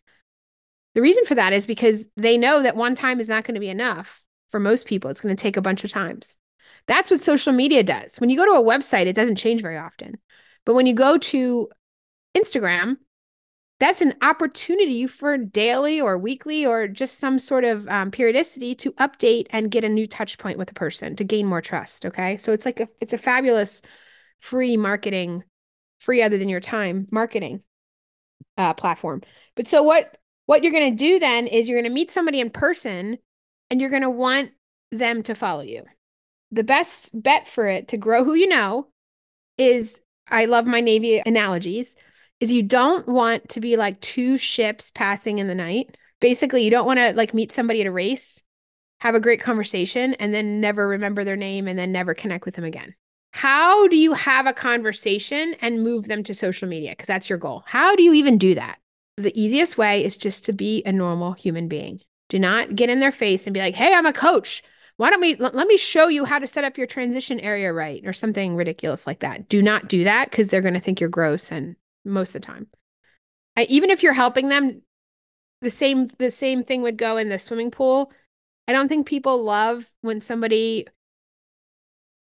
The 0.94 1.02
reason 1.02 1.24
for 1.24 1.36
that 1.36 1.52
is 1.52 1.66
because 1.66 2.08
they 2.16 2.36
know 2.36 2.62
that 2.62 2.76
one 2.76 2.96
time 2.96 3.20
is 3.20 3.28
not 3.28 3.44
going 3.44 3.54
to 3.54 3.60
be 3.60 3.68
enough 3.68 4.22
for 4.48 4.58
most 4.58 4.86
people. 4.86 5.10
It's 5.10 5.20
going 5.20 5.34
to 5.34 5.40
take 5.40 5.56
a 5.56 5.62
bunch 5.62 5.84
of 5.84 5.90
times. 5.90 6.36
That's 6.90 7.08
what 7.08 7.20
social 7.20 7.52
media 7.52 7.84
does. 7.84 8.16
When 8.16 8.30
you 8.30 8.36
go 8.36 8.44
to 8.46 8.60
a 8.60 8.64
website, 8.64 9.06
it 9.06 9.14
doesn't 9.14 9.36
change 9.36 9.62
very 9.62 9.78
often. 9.78 10.18
But 10.66 10.74
when 10.74 10.86
you 10.86 10.92
go 10.92 11.18
to 11.18 11.68
Instagram, 12.36 12.96
that's 13.78 14.00
an 14.00 14.14
opportunity 14.22 15.06
for 15.06 15.38
daily 15.38 16.00
or 16.00 16.18
weekly 16.18 16.66
or 16.66 16.88
just 16.88 17.20
some 17.20 17.38
sort 17.38 17.62
of 17.62 17.86
um, 17.86 18.10
periodicity 18.10 18.74
to 18.74 18.90
update 18.94 19.46
and 19.50 19.70
get 19.70 19.84
a 19.84 19.88
new 19.88 20.08
touch 20.08 20.36
point 20.36 20.58
with 20.58 20.68
a 20.72 20.74
person 20.74 21.14
to 21.14 21.22
gain 21.22 21.46
more 21.46 21.62
trust 21.62 22.04
okay 22.04 22.36
so 22.36 22.52
it's 22.52 22.66
like 22.66 22.78
a 22.78 22.86
it's 23.00 23.14
a 23.14 23.18
fabulous 23.18 23.80
free 24.38 24.76
marketing 24.76 25.42
free 25.98 26.22
other 26.22 26.36
than 26.36 26.50
your 26.50 26.60
time 26.60 27.08
marketing 27.10 27.62
uh, 28.58 28.74
platform 28.74 29.22
but 29.56 29.66
so 29.66 29.82
what 29.82 30.18
what 30.44 30.62
you're 30.62 30.72
going 30.72 30.94
to 30.94 31.04
do 31.04 31.18
then 31.18 31.46
is 31.46 31.66
you're 31.66 31.80
going 31.80 31.90
to 31.90 31.94
meet 31.94 32.10
somebody 32.10 32.38
in 32.38 32.50
person 32.50 33.16
and 33.70 33.80
you're 33.80 33.88
going 33.88 34.02
to 34.02 34.10
want 34.10 34.50
them 34.92 35.22
to 35.22 35.34
follow 35.34 35.62
you 35.62 35.84
the 36.50 36.64
best 36.64 37.10
bet 37.12 37.46
for 37.46 37.66
it 37.66 37.88
to 37.88 37.96
grow 37.96 38.24
who 38.24 38.34
you 38.34 38.48
know 38.48 38.88
is 39.58 40.00
i 40.28 40.44
love 40.44 40.66
my 40.66 40.80
navy 40.80 41.22
analogies 41.24 41.94
is 42.40 42.50
you 42.50 42.62
don't 42.62 43.06
want 43.06 43.48
to 43.50 43.60
be 43.60 43.76
like 43.76 44.00
two 44.00 44.36
ships 44.36 44.90
passing 44.90 45.38
in 45.38 45.46
the 45.46 45.54
night. 45.54 45.96
Basically, 46.20 46.64
you 46.64 46.70
don't 46.70 46.86
want 46.86 46.98
to 46.98 47.12
like 47.12 47.34
meet 47.34 47.52
somebody 47.52 47.82
at 47.82 47.86
a 47.86 47.92
race, 47.92 48.42
have 49.00 49.14
a 49.14 49.20
great 49.20 49.40
conversation, 49.40 50.14
and 50.14 50.34
then 50.34 50.60
never 50.60 50.88
remember 50.88 51.22
their 51.22 51.36
name 51.36 51.68
and 51.68 51.78
then 51.78 51.92
never 51.92 52.14
connect 52.14 52.46
with 52.46 52.56
them 52.56 52.64
again. 52.64 52.94
How 53.32 53.86
do 53.88 53.96
you 53.96 54.14
have 54.14 54.46
a 54.46 54.52
conversation 54.52 55.54
and 55.60 55.84
move 55.84 56.06
them 56.06 56.24
to 56.24 56.34
social 56.34 56.68
media? 56.68 56.90
Because 56.90 57.06
that's 57.06 57.30
your 57.30 57.38
goal. 57.38 57.62
How 57.66 57.94
do 57.94 58.02
you 58.02 58.14
even 58.14 58.38
do 58.38 58.54
that? 58.54 58.78
The 59.16 59.38
easiest 59.40 59.78
way 59.78 60.04
is 60.04 60.16
just 60.16 60.44
to 60.46 60.52
be 60.52 60.82
a 60.84 60.92
normal 60.92 61.34
human 61.34 61.68
being. 61.68 62.00
Do 62.28 62.38
not 62.38 62.74
get 62.74 62.90
in 62.90 63.00
their 63.00 63.12
face 63.12 63.46
and 63.46 63.54
be 63.54 63.60
like, 63.60 63.74
hey, 63.74 63.94
I'm 63.94 64.06
a 64.06 64.12
coach. 64.12 64.62
Why 65.00 65.08
don't 65.08 65.22
we 65.22 65.34
let 65.36 65.66
me 65.66 65.78
show 65.78 66.08
you 66.08 66.26
how 66.26 66.38
to 66.38 66.46
set 66.46 66.62
up 66.62 66.76
your 66.76 66.86
transition 66.86 67.40
area 67.40 67.72
right 67.72 68.02
or 68.04 68.12
something 68.12 68.54
ridiculous 68.54 69.06
like 69.06 69.20
that? 69.20 69.48
Do 69.48 69.62
not 69.62 69.88
do 69.88 70.04
that 70.04 70.30
because 70.30 70.48
they're 70.48 70.60
going 70.60 70.74
to 70.74 70.80
think 70.80 71.00
you're 71.00 71.08
gross 71.08 71.50
and 71.50 71.76
most 72.04 72.34
of 72.34 72.42
the 72.42 72.46
time. 72.46 72.66
I, 73.56 73.62
even 73.70 73.88
if 73.88 74.02
you're 74.02 74.12
helping 74.12 74.50
them, 74.50 74.82
the 75.62 75.70
same 75.70 76.08
the 76.18 76.30
same 76.30 76.62
thing 76.62 76.82
would 76.82 76.98
go 76.98 77.16
in 77.16 77.30
the 77.30 77.38
swimming 77.38 77.70
pool. 77.70 78.12
I 78.68 78.74
don't 78.74 78.88
think 78.88 79.06
people 79.06 79.42
love 79.42 79.90
when 80.02 80.20
somebody 80.20 80.86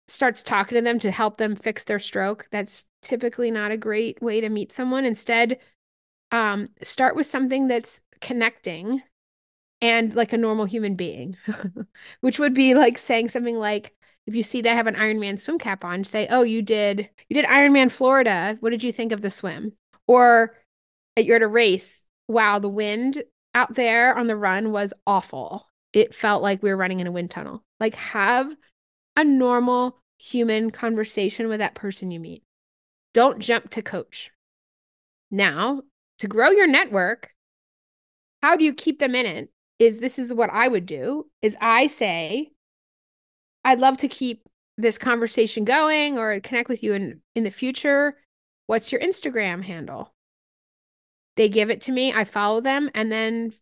starts 0.08 0.42
talking 0.42 0.74
to 0.74 0.82
them 0.82 0.98
to 0.98 1.12
help 1.12 1.36
them 1.36 1.54
fix 1.54 1.84
their 1.84 2.00
stroke. 2.00 2.48
That's 2.50 2.86
typically 3.02 3.52
not 3.52 3.70
a 3.70 3.76
great 3.76 4.20
way 4.20 4.40
to 4.40 4.48
meet 4.48 4.72
someone. 4.72 5.04
Instead, 5.04 5.58
um, 6.32 6.70
start 6.82 7.14
with 7.14 7.26
something 7.26 7.68
that's 7.68 8.00
connecting 8.20 9.00
and 9.84 10.14
like 10.14 10.32
a 10.32 10.38
normal 10.38 10.64
human 10.64 10.94
being, 10.94 11.36
which 12.22 12.38
would 12.38 12.54
be 12.54 12.72
like 12.74 12.96
saying 12.96 13.28
something 13.28 13.56
like, 13.56 13.94
if 14.26 14.34
you 14.34 14.42
see 14.42 14.62
they 14.62 14.70
have 14.70 14.86
an 14.86 14.94
Ironman 14.94 15.38
swim 15.38 15.58
cap 15.58 15.84
on, 15.84 16.04
say, 16.04 16.26
"Oh, 16.30 16.42
you 16.42 16.62
did 16.62 17.10
you 17.28 17.36
did 17.36 17.44
Ironman 17.44 17.92
Florida. 17.92 18.56
What 18.60 18.70
did 18.70 18.82
you 18.82 18.90
think 18.90 19.12
of 19.12 19.20
the 19.20 19.28
swim?" 19.28 19.72
Or 20.06 20.54
you're 21.18 21.36
at 21.36 21.42
a 21.42 21.46
race. 21.46 22.06
Wow, 22.28 22.58
the 22.60 22.68
wind 22.70 23.22
out 23.54 23.74
there 23.74 24.16
on 24.16 24.26
the 24.26 24.36
run 24.36 24.72
was 24.72 24.94
awful. 25.06 25.70
It 25.92 26.14
felt 26.14 26.42
like 26.42 26.62
we 26.62 26.70
were 26.70 26.78
running 26.78 27.00
in 27.00 27.06
a 27.06 27.12
wind 27.12 27.30
tunnel. 27.30 27.62
Like 27.78 27.94
have 27.96 28.56
a 29.18 29.22
normal 29.22 30.00
human 30.18 30.70
conversation 30.70 31.48
with 31.48 31.58
that 31.58 31.74
person 31.74 32.10
you 32.10 32.20
meet. 32.20 32.42
Don't 33.12 33.38
jump 33.38 33.68
to 33.70 33.82
coach. 33.82 34.30
Now, 35.30 35.82
to 36.20 36.26
grow 36.26 36.48
your 36.48 36.66
network, 36.66 37.34
how 38.42 38.56
do 38.56 38.64
you 38.64 38.72
keep 38.72 38.98
them 38.98 39.14
in 39.14 39.26
it? 39.26 39.50
Is 39.78 39.98
this 39.98 40.18
is 40.18 40.32
what 40.32 40.50
I 40.50 40.68
would 40.68 40.86
do 40.86 41.26
is 41.42 41.56
I 41.60 41.88
say 41.88 42.52
I'd 43.64 43.80
love 43.80 43.96
to 43.98 44.08
keep 44.08 44.46
this 44.76 44.98
conversation 44.98 45.64
going 45.64 46.18
or 46.18 46.38
connect 46.40 46.68
with 46.68 46.82
you 46.82 46.94
in 46.94 47.20
in 47.34 47.44
the 47.44 47.50
future, 47.50 48.16
what's 48.66 48.92
your 48.92 49.00
Instagram 49.00 49.62
handle? 49.64 50.12
They 51.36 51.48
give 51.48 51.70
it 51.70 51.80
to 51.82 51.92
me, 51.92 52.12
I 52.12 52.24
follow 52.24 52.60
them, 52.60 52.90
and 52.94 53.10
then 53.10 53.52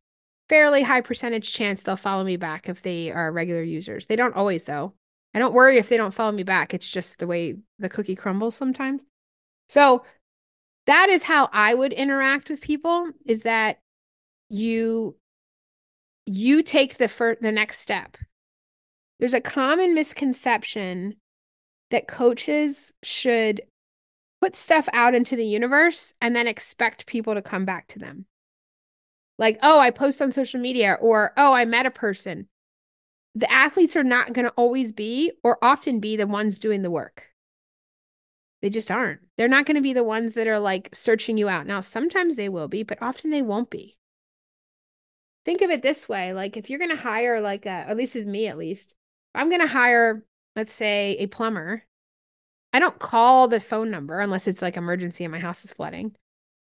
fairly 0.49 0.83
high 0.83 1.01
percentage 1.01 1.53
chance 1.53 1.83
they'll 1.83 1.97
follow 1.97 2.25
me 2.25 2.37
back 2.37 2.69
if 2.69 2.83
they 2.83 3.11
are 3.11 3.33
regular 3.33 3.63
users. 3.63 4.07
They 4.07 4.17
don't 4.17 4.37
always 4.37 4.65
though. 4.65 4.95
I 5.35 5.39
don't 5.39 5.55
worry 5.55 5.79
if 5.79 5.89
they 5.89 5.97
don't 5.97 6.13
follow 6.13 6.33
me 6.33 6.43
back. 6.43 6.75
It's 6.75 6.89
just 6.89 7.19
the 7.19 7.27
way 7.27 7.57
the 7.79 7.89
cookie 7.89 8.17
crumbles 8.17 8.55
sometimes. 8.55 9.01
So 9.69 10.05
that 10.87 11.09
is 11.09 11.23
how 11.23 11.49
I 11.53 11.73
would 11.75 11.93
interact 11.93 12.51
with 12.51 12.61
people 12.61 13.11
is 13.25 13.43
that 13.43 13.79
you 14.51 15.17
you 16.27 16.63
take 16.63 16.99
the 16.99 17.09
first 17.09 17.43
the 17.43 17.53
next 17.53 17.81
step. 17.81 18.17
There's 19.19 19.35
a 19.35 19.41
common 19.41 19.95
misconception 19.95 21.17
that 21.91 22.09
coaches 22.09 22.93
should 23.03 23.63
put 24.41 24.57
stuff 24.57 24.89
out 24.93 25.15
into 25.15 25.37
the 25.37 25.45
universe 25.45 26.13
and 26.21 26.35
then 26.35 26.49
expect 26.49 27.07
people 27.07 27.35
to 27.35 27.43
come 27.43 27.65
back 27.65 27.87
to 27.89 27.99
them. 27.99 28.27
Like, 29.39 29.59
oh, 29.63 29.79
I 29.79 29.91
post 29.91 30.21
on 30.21 30.33
social 30.33 30.61
media 30.61 30.97
or 31.01 31.33
oh, 31.37 31.53
I 31.53 31.65
met 31.65 31.87
a 31.87 31.91
person. 31.91 32.49
The 33.35 33.51
athletes 33.51 33.97
are 33.97 34.05
not 34.05 34.33
going 34.33 34.45
to 34.45 34.53
always 34.57 34.93
be 34.93 35.33
or 35.43 35.59
often 35.63 36.01
be 36.01 36.17
the 36.17 36.27
ones 36.27 36.59
doing 36.59 36.83
the 36.83 36.91
work. 36.91 37.27
They 38.61 38.71
just 38.71 38.91
aren't. 38.91 39.21
They're 39.39 39.49
not 39.49 39.67
going 39.67 39.77
to 39.77 39.81
be 39.81 39.93
the 39.93 40.05
ones 40.05 40.35
that 40.35 40.47
are 40.47 40.59
like 40.59 40.91
searching 40.93 41.39
you 41.39 41.49
out. 41.49 41.67
Now, 41.67 41.81
sometimes 41.81 42.37
they 42.37 42.49
will 42.49 42.69
be, 42.69 42.83
but 42.83 43.01
often 43.01 43.31
they 43.31 43.43
won't 43.43 43.71
be. 43.71 43.97
Think 45.45 45.63
of 45.63 45.71
it 45.71 45.83
this 45.83 46.09
way 46.09 46.33
like, 46.33 46.57
if 46.57 46.71
you're 46.71 46.79
going 46.79 46.91
to 46.91 46.97
hire, 46.97 47.41
like, 47.41 47.67
a, 47.67 47.71
at 47.71 47.97
least 47.97 48.17
is 48.17 48.27
me 48.27 48.47
at 48.47 48.59
least, 48.59 48.95
I'm 49.35 49.49
going 49.49 49.61
to 49.61 49.67
hire, 49.67 50.25
let's 50.57 50.73
say, 50.73 51.17
a 51.19 51.27
plumber. 51.27 51.85
I 52.73 52.79
don't 52.79 52.99
call 52.99 53.49
the 53.49 53.61
phone 53.61 53.91
number 53.91 54.21
unless 54.21 54.47
it's 54.47 54.63
like 54.63 54.77
emergency 54.77 55.25
and 55.25 55.33
my 55.33 55.39
house 55.39 55.65
is 55.65 55.73
flooding. 55.73 56.15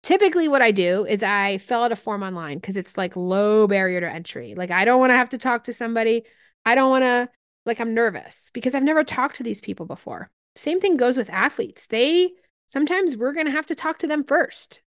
Typically, 0.02 0.48
what 0.48 0.62
I 0.62 0.70
do 0.70 1.04
is 1.06 1.22
I 1.22 1.58
fill 1.58 1.82
out 1.82 1.92
a 1.92 1.96
form 1.96 2.22
online 2.22 2.58
because 2.58 2.76
it's 2.76 2.96
like 2.96 3.16
low 3.16 3.66
barrier 3.66 4.00
to 4.00 4.10
entry. 4.10 4.54
Like, 4.56 4.70
I 4.70 4.84
don't 4.84 4.98
want 4.98 5.10
to 5.10 5.16
have 5.16 5.28
to 5.30 5.38
talk 5.38 5.64
to 5.64 5.72
somebody. 5.72 6.24
I 6.64 6.74
don't 6.74 6.90
want 6.90 7.02
to, 7.02 7.28
like, 7.66 7.80
I'm 7.80 7.94
nervous 7.94 8.50
because 8.54 8.74
I've 8.74 8.82
never 8.82 9.04
talked 9.04 9.36
to 9.36 9.42
these 9.42 9.60
people 9.60 9.86
before. 9.86 10.30
Same 10.56 10.80
thing 10.80 10.96
goes 10.96 11.16
with 11.16 11.30
athletes. 11.30 11.86
They 11.86 12.30
sometimes 12.66 13.16
we're 13.16 13.32
going 13.32 13.46
to 13.46 13.52
have 13.52 13.66
to 13.66 13.74
talk 13.74 13.98
to 13.98 14.06
them 14.06 14.24
first. 14.24 14.82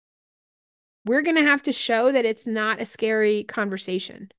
We're 1.09 1.23
going 1.23 1.37
to 1.37 1.41
have 1.41 1.63
to 1.63 1.73
show 1.73 2.11
that 2.11 2.23
it's 2.23 2.45
not 2.45 2.79
a 2.79 2.85
scary 2.85 3.43
conversation. 3.43 4.29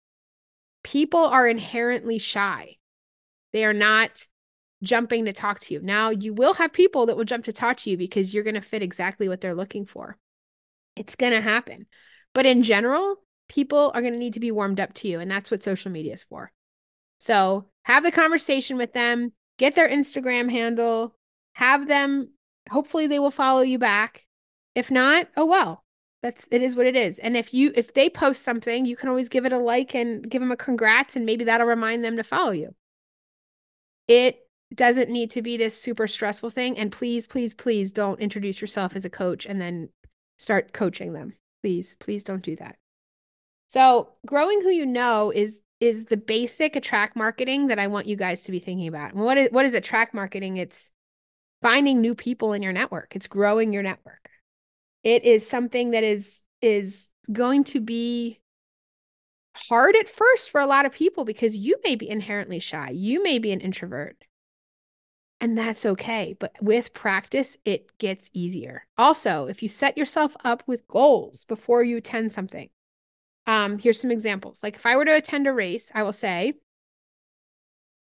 People 0.85 1.19
are 1.19 1.49
inherently 1.49 2.17
shy. 2.19 2.77
They 3.53 3.65
are 3.65 3.73
not 3.73 4.29
jumping 4.81 5.25
to 5.25 5.33
talk 5.33 5.59
to 5.59 5.75
you. 5.75 5.81
Now, 5.83 6.11
you 6.11 6.33
will 6.33 6.55
have 6.55 6.73
people 6.73 7.07
that 7.07 7.17
will 7.17 7.25
jump 7.25 7.47
to 7.47 7.53
talk 7.53 7.79
to 7.79 7.91
you 7.91 7.97
because 7.97 8.33
you're 8.33 8.45
going 8.45 8.55
to 8.55 8.61
fit 8.61 8.85
exactly 8.85 9.29
what 9.29 9.41
they're 9.41 9.53
looking 9.53 9.85
for. 9.85 10.17
It's 10.95 11.17
going 11.17 11.33
to 11.33 11.41
happen. 11.41 11.87
But 12.35 12.47
in 12.47 12.62
general, 12.62 13.17
people 13.49 13.91
are 13.93 14.00
going 14.00 14.12
to 14.12 14.19
need 14.21 14.35
to 14.35 14.39
be 14.39 14.53
warmed 14.53 14.79
up 14.79 14.95
to 14.95 15.09
you. 15.09 15.19
And 15.19 15.29
that's 15.29 15.50
what 15.50 15.65
social 15.65 15.91
media 15.91 16.15
is 16.15 16.23
for. 16.23 16.53
So 17.19 17.65
have 17.83 18.05
the 18.05 18.12
conversation 18.12 18.77
with 18.77 18.93
them, 18.93 19.33
get 19.59 19.75
their 19.75 19.89
Instagram 19.89 20.49
handle, 20.49 21.17
have 21.55 21.89
them, 21.89 22.31
hopefully, 22.71 23.09
they 23.09 23.19
will 23.19 23.33
follow 23.33 23.62
you 23.62 23.81
back. 23.81 24.25
If 24.77 24.89
not, 24.93 25.27
oh 25.37 25.47
well. 25.47 25.83
That's 26.23 26.47
it 26.50 26.62
is 26.62 26.77
what 26.77 26.87
it 26.87 26.97
is. 26.97 27.19
And 27.19 27.37
if 27.37 27.55
you 27.55 27.73
if 27.75 27.95
they 27.95 28.11
post 28.11 28.43
something, 28.43 28.85
you 28.85 28.97
can 28.97 29.09
always 29.09 29.29
give 29.29 29.47
it 29.47 29.53
a 29.53 29.59
like 29.59 29.95
and 29.95 30.29
give 30.29 30.41
them 30.41 30.53
a 30.53 30.57
congrats 30.57 31.17
and 31.17 31.25
maybe 31.25 31.45
that'll 31.45 31.67
remind 31.67 32.05
them 32.05 32.17
to 32.17 32.25
follow 32.25 32.50
you. 32.50 32.75
It 34.07 34.41
doesn't 34.75 35.11
need 35.11 35.31
to 35.33 35.43
be 35.43 35.57
this 35.57 35.81
super 35.81 36.07
stressful 36.07 36.50
thing 36.50 36.79
and 36.79 36.93
please 36.93 37.27
please 37.27 37.55
please 37.55 37.91
don't 37.91 38.21
introduce 38.21 38.61
yourself 38.61 38.95
as 38.95 39.05
a 39.05 39.11
coach 39.11 39.47
and 39.47 39.61
then 39.61 39.89
start 40.39 40.73
coaching 40.73 41.12
them. 41.12 41.35
Please, 41.62 41.97
please 41.99 42.25
don't 42.25 42.43
do 42.43 42.57
that. 42.57 42.77
So, 43.69 44.11
growing 44.27 44.62
who 44.62 44.71
you 44.71 44.87
know 44.87 45.33
is 45.35 45.61
is 45.81 46.07
the 46.07 46.17
basic 46.17 46.77
attract 46.77 47.17
marketing 47.17 47.69
that 47.69 47.79
I 47.79 47.87
want 47.87 48.07
you 48.07 48.17
guys 48.17 48.43
to 48.43 48.53
be 48.53 48.59
thinking 48.59 48.89
about. 48.89 49.15
And 49.15 49.23
what 49.23 49.39
is 49.39 49.49
what 49.50 49.65
is 49.65 49.75
attract 49.75 50.12
marketing? 50.12 50.57
It's 50.59 50.91
finding 51.62 52.00
new 52.00 52.15
people 52.15 52.53
in 52.53 52.62
your 52.62 52.73
network. 52.73 53.15
It's 53.17 53.27
growing 53.27 53.73
your 53.73 53.83
network. 53.83 54.29
It 55.02 55.25
is 55.25 55.49
something 55.49 55.92
that 55.92 56.04
is 56.04 56.42
is 56.61 57.09
going 57.33 57.64
to 57.64 57.80
be 57.80 58.40
hard 59.57 59.97
at 59.97 60.09
first 60.09 60.50
for 60.50 60.61
a 60.61 60.66
lot 60.66 60.87
of 60.87 60.92
people 60.92 61.25
because 61.25 61.57
you 61.57 61.76
may 61.85 61.95
be 61.97 62.09
inherently 62.09 62.59
shy. 62.59 62.90
You 62.90 63.23
may 63.23 63.38
be 63.38 63.52
an 63.52 63.61
introvert. 63.61 64.25
And 65.40 65.57
that's 65.57 65.87
okay. 65.87 66.37
But 66.38 66.52
with 66.61 66.92
practice, 66.92 67.57
it 67.64 67.97
gets 67.99 68.30
easier. 68.35 68.87
Also, 68.99 69.47
if 69.47 69.62
you 69.62 69.69
set 69.69 69.97
yourself 69.97 70.37
up 70.45 70.62
with 70.66 70.87
goals 70.87 71.47
before 71.47 71.83
you 71.83 71.97
attend 71.97 72.30
something, 72.30 72.69
um, 73.47 73.78
here's 73.78 74.00
some 74.00 74.11
examples. 74.11 74.62
Like 74.62 74.76
if 74.76 74.85
I 74.85 74.97
were 74.97 75.07
to 75.07 75.16
attend 75.16 75.47
a 75.47 75.52
race, 75.52 75.90
I 75.95 76.02
will 76.02 76.12
say, 76.12 76.54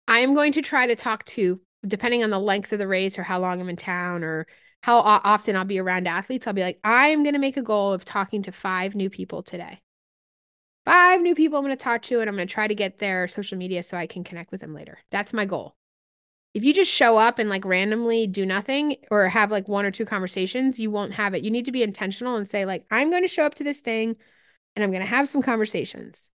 I 0.08 0.20
am 0.20 0.34
going 0.34 0.52
to 0.52 0.62
try 0.62 0.88
to 0.88 0.96
talk 0.96 1.24
to, 1.26 1.60
depending 1.86 2.24
on 2.24 2.30
the 2.30 2.40
length 2.40 2.72
of 2.72 2.80
the 2.80 2.88
race 2.88 3.16
or 3.16 3.22
how 3.22 3.38
long 3.38 3.60
I'm 3.60 3.68
in 3.68 3.76
town 3.76 4.24
or 4.24 4.48
how 4.82 4.98
often 4.98 5.56
I'll 5.56 5.64
be 5.64 5.78
around 5.78 6.08
athletes, 6.08 6.46
I'll 6.46 6.54
be 6.54 6.62
like, 6.62 6.80
I'm 6.84 7.22
going 7.22 7.34
to 7.34 7.40
make 7.40 7.56
a 7.56 7.62
goal 7.62 7.92
of 7.92 8.04
talking 8.04 8.42
to 8.44 8.52
five 8.52 8.94
new 8.94 9.10
people 9.10 9.42
today. 9.42 9.80
Five 10.86 11.20
new 11.20 11.34
people 11.34 11.58
I'm 11.58 11.64
going 11.64 11.76
to 11.76 11.82
talk 11.82 12.02
to, 12.02 12.20
and 12.20 12.28
I'm 12.28 12.36
going 12.36 12.48
to 12.48 12.52
try 12.54 12.66
to 12.66 12.74
get 12.74 12.98
their 12.98 13.28
social 13.28 13.58
media 13.58 13.82
so 13.82 13.96
I 13.96 14.06
can 14.06 14.24
connect 14.24 14.50
with 14.50 14.62
them 14.62 14.74
later. 14.74 14.98
That's 15.10 15.32
my 15.32 15.44
goal 15.44 15.76
if 16.52 16.64
you 16.64 16.74
just 16.74 16.92
show 16.92 17.16
up 17.16 17.38
and 17.38 17.48
like 17.48 17.64
randomly 17.64 18.26
do 18.26 18.44
nothing 18.44 18.96
or 19.10 19.28
have 19.28 19.50
like 19.50 19.68
one 19.68 19.84
or 19.84 19.90
two 19.90 20.04
conversations, 20.04 20.80
you 20.80 20.90
won't 20.90 21.14
have 21.14 21.34
it. 21.34 21.44
You 21.44 21.50
need 21.50 21.66
to 21.66 21.72
be 21.72 21.82
intentional 21.82 22.36
and 22.36 22.48
say, 22.48 22.64
like, 22.64 22.84
I'm 22.90 23.10
going 23.10 23.22
to 23.22 23.28
show 23.28 23.44
up 23.44 23.54
to 23.56 23.64
this 23.64 23.80
thing 23.80 24.16
and 24.74 24.82
I'm 24.82 24.90
going 24.90 25.02
to 25.02 25.08
have 25.08 25.28
some 25.28 25.42
conversations. 25.42 26.30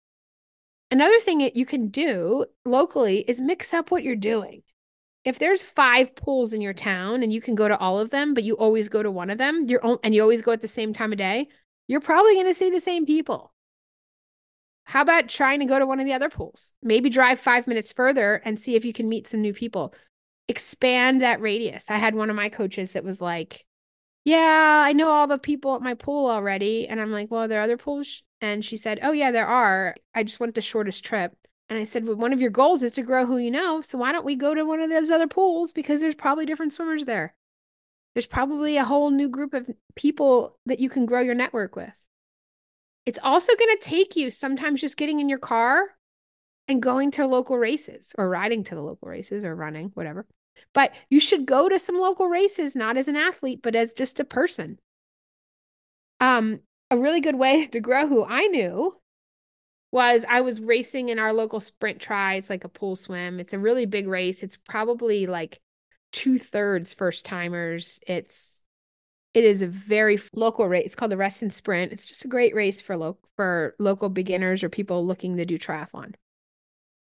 Another 0.90 1.18
thing 1.18 1.38
that 1.38 1.56
you 1.56 1.64
can 1.64 1.88
do 1.88 2.44
locally 2.66 3.20
is 3.20 3.40
mix 3.40 3.72
up 3.72 3.90
what 3.90 4.02
you're 4.02 4.14
doing. 4.14 4.62
If 5.24 5.38
there's 5.38 5.62
five 5.62 6.16
pools 6.16 6.52
in 6.52 6.60
your 6.60 6.72
town 6.72 7.22
and 7.22 7.32
you 7.32 7.40
can 7.40 7.54
go 7.54 7.68
to 7.68 7.78
all 7.78 7.98
of 7.98 8.10
them, 8.10 8.34
but 8.34 8.42
you 8.42 8.54
always 8.54 8.88
go 8.88 9.02
to 9.02 9.10
one 9.10 9.30
of 9.30 9.38
them, 9.38 9.66
you're 9.68 9.98
and 10.02 10.14
you 10.14 10.20
always 10.20 10.42
go 10.42 10.52
at 10.52 10.60
the 10.60 10.68
same 10.68 10.92
time 10.92 11.12
of 11.12 11.18
day, 11.18 11.48
you're 11.86 12.00
probably 12.00 12.34
going 12.34 12.46
to 12.46 12.54
see 12.54 12.70
the 12.70 12.80
same 12.80 13.06
people. 13.06 13.52
How 14.84 15.02
about 15.02 15.28
trying 15.28 15.60
to 15.60 15.66
go 15.66 15.78
to 15.78 15.86
one 15.86 16.00
of 16.00 16.06
the 16.06 16.12
other 16.12 16.28
pools? 16.28 16.72
Maybe 16.82 17.08
drive 17.08 17.38
five 17.38 17.66
minutes 17.66 17.92
further 17.92 18.42
and 18.44 18.58
see 18.58 18.74
if 18.74 18.84
you 18.84 18.92
can 18.92 19.08
meet 19.08 19.28
some 19.28 19.40
new 19.40 19.54
people. 19.54 19.94
Expand 20.48 21.22
that 21.22 21.40
radius. 21.40 21.90
I 21.90 21.98
had 21.98 22.14
one 22.14 22.30
of 22.30 22.36
my 22.36 22.48
coaches 22.48 22.92
that 22.92 23.04
was 23.04 23.20
like, 23.20 23.64
Yeah, 24.24 24.82
I 24.84 24.92
know 24.92 25.10
all 25.10 25.26
the 25.28 25.38
people 25.38 25.74
at 25.76 25.82
my 25.82 25.94
pool 25.94 26.28
already. 26.28 26.88
And 26.88 27.00
I'm 27.00 27.12
like, 27.12 27.30
Well, 27.30 27.42
are 27.42 27.48
there 27.48 27.62
other 27.62 27.76
pools? 27.76 28.22
And 28.40 28.64
she 28.64 28.76
said, 28.76 28.98
Oh, 29.02 29.12
yeah, 29.12 29.30
there 29.30 29.46
are. 29.46 29.94
I 30.14 30.24
just 30.24 30.40
went 30.40 30.54
the 30.56 30.60
shortest 30.60 31.04
trip. 31.04 31.32
And 31.68 31.78
I 31.78 31.84
said, 31.84 32.06
Well, 32.06 32.16
one 32.16 32.32
of 32.32 32.40
your 32.40 32.50
goals 32.50 32.82
is 32.82 32.92
to 32.92 33.02
grow 33.02 33.26
who 33.26 33.38
you 33.38 33.50
know. 33.50 33.80
So 33.80 33.98
why 33.98 34.12
don't 34.12 34.24
we 34.24 34.34
go 34.34 34.54
to 34.54 34.64
one 34.64 34.80
of 34.80 34.90
those 34.90 35.10
other 35.10 35.28
pools? 35.28 35.72
Because 35.72 36.00
there's 36.00 36.14
probably 36.14 36.46
different 36.46 36.72
swimmers 36.72 37.04
there. 37.04 37.34
There's 38.14 38.26
probably 38.26 38.76
a 38.76 38.84
whole 38.84 39.10
new 39.10 39.28
group 39.28 39.54
of 39.54 39.70
people 39.96 40.58
that 40.66 40.80
you 40.80 40.90
can 40.90 41.06
grow 41.06 41.20
your 41.20 41.34
network 41.34 41.76
with. 41.76 41.96
It's 43.06 43.18
also 43.22 43.52
going 43.56 43.76
to 43.76 43.88
take 43.88 44.16
you 44.16 44.30
sometimes 44.30 44.80
just 44.80 44.96
getting 44.96 45.18
in 45.18 45.28
your 45.28 45.38
car 45.38 45.82
and 46.68 46.82
going 46.82 47.10
to 47.12 47.26
local 47.26 47.58
races 47.58 48.12
or 48.16 48.28
riding 48.28 48.64
to 48.64 48.74
the 48.74 48.82
local 48.82 49.08
races 49.08 49.44
or 49.44 49.54
running, 49.54 49.90
whatever. 49.94 50.26
But 50.74 50.92
you 51.10 51.20
should 51.20 51.46
go 51.46 51.68
to 51.68 51.78
some 51.78 51.98
local 51.98 52.28
races, 52.28 52.76
not 52.76 52.96
as 52.96 53.08
an 53.08 53.16
athlete, 53.16 53.60
but 53.62 53.74
as 53.74 53.92
just 53.92 54.20
a 54.20 54.24
person. 54.24 54.78
Um, 56.20 56.60
a 56.90 56.98
really 56.98 57.20
good 57.20 57.36
way 57.36 57.66
to 57.72 57.80
grow 57.80 58.06
who 58.06 58.24
I 58.24 58.46
knew 58.46 58.96
was 59.92 60.24
I 60.28 60.40
was 60.40 60.60
racing 60.60 61.10
in 61.10 61.18
our 61.18 61.32
local 61.32 61.60
sprint 61.60 62.00
tri. 62.00 62.34
It's 62.34 62.50
like 62.50 62.64
a 62.64 62.68
pool 62.68 62.96
swim. 62.96 63.38
It's 63.38 63.52
a 63.52 63.58
really 63.58 63.86
big 63.86 64.08
race. 64.08 64.42
It's 64.42 64.56
probably 64.56 65.26
like 65.26 65.60
two 66.10 66.38
thirds 66.38 66.94
first 66.94 67.24
timers. 67.24 68.00
It's 68.06 68.62
it 69.34 69.44
is 69.44 69.62
a 69.62 69.66
very 69.66 70.18
local 70.34 70.66
race. 70.66 70.86
It's 70.86 70.94
called 70.94 71.12
the 71.12 71.16
Reston 71.16 71.50
Sprint. 71.50 71.92
It's 71.92 72.06
just 72.06 72.24
a 72.24 72.28
great 72.28 72.54
race 72.54 72.80
for 72.80 72.96
lo- 72.96 73.18
for 73.36 73.74
local 73.78 74.08
beginners 74.08 74.64
or 74.64 74.68
people 74.68 75.06
looking 75.06 75.36
to 75.36 75.44
do 75.44 75.58
triathlon. 75.58 76.14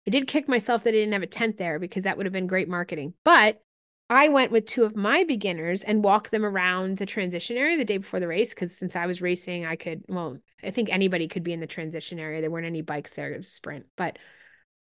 I 0.06 0.10
did 0.10 0.26
kick 0.26 0.48
myself 0.48 0.82
that 0.82 0.90
I 0.90 0.92
didn't 0.92 1.12
have 1.12 1.22
a 1.22 1.26
tent 1.26 1.58
there 1.58 1.78
because 1.78 2.02
that 2.02 2.16
would 2.16 2.26
have 2.26 2.32
been 2.32 2.48
great 2.48 2.68
marketing. 2.68 3.14
But 3.24 3.62
I 4.10 4.28
went 4.28 4.52
with 4.52 4.66
two 4.66 4.84
of 4.84 4.94
my 4.94 5.24
beginners 5.24 5.82
and 5.82 6.04
walked 6.04 6.30
them 6.30 6.44
around 6.44 6.98
the 6.98 7.06
transition 7.06 7.56
area 7.56 7.78
the 7.78 7.84
day 7.84 7.96
before 7.96 8.20
the 8.20 8.28
race 8.28 8.52
because 8.52 8.76
since 8.76 8.94
I 8.94 9.06
was 9.06 9.22
racing, 9.22 9.64
I 9.64 9.76
could, 9.76 10.04
well, 10.08 10.36
I 10.62 10.70
think 10.70 10.92
anybody 10.92 11.28
could 11.28 11.42
be 11.42 11.52
in 11.52 11.60
the 11.60 11.66
transition 11.66 12.18
area. 12.18 12.40
There 12.40 12.50
weren't 12.50 12.66
any 12.66 12.82
bikes 12.82 13.14
there, 13.14 13.32
it 13.32 13.38
was 13.38 13.48
sprint. 13.48 13.86
But 13.96 14.18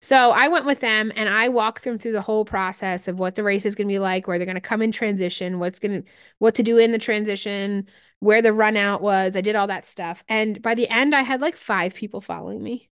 so 0.01 0.33
I 0.33 0.49
went 0.49 0.67
with 0.67 0.81
them 0.81 1.13
and 1.15 1.29
I 1.29 1.49
walked 1.49 1.85
them 1.85 1.97
through 1.97 2.13
the 2.13 2.21
whole 2.21 2.45
process 2.45 3.07
of 3.07 3.21
what 3.21 3.37
the 3.37 3.45
race 3.45 3.65
is 3.65 3.77
going 3.77 3.87
to 3.87 3.93
be 3.95 4.01
like, 4.01 4.27
where 4.27 4.37
they're 4.37 4.47
going 4.47 4.57
to 4.57 4.61
come 4.61 4.83
in 4.83 4.91
transition, 4.91 5.61
what's 5.61 5.79
going 5.79 6.03
to, 6.03 6.09
what 6.39 6.57
to 6.57 6.65
do 6.65 6.77
in 6.77 6.91
the 6.91 6.99
transition, 6.99 7.87
where 8.19 8.43
the 8.43 8.53
run 8.53 8.77
out 8.77 9.03
was. 9.03 9.37
I 9.37 9.41
did 9.41 9.55
all 9.55 9.69
that 9.69 9.85
stuff. 9.85 10.25
And 10.29 10.61
by 10.61 10.75
the 10.75 10.89
end, 10.89 11.15
I 11.15 11.23
had 11.23 11.41
like 11.41 11.55
five 11.55 11.95
people 11.95 12.21
following 12.21 12.61
me 12.61 12.91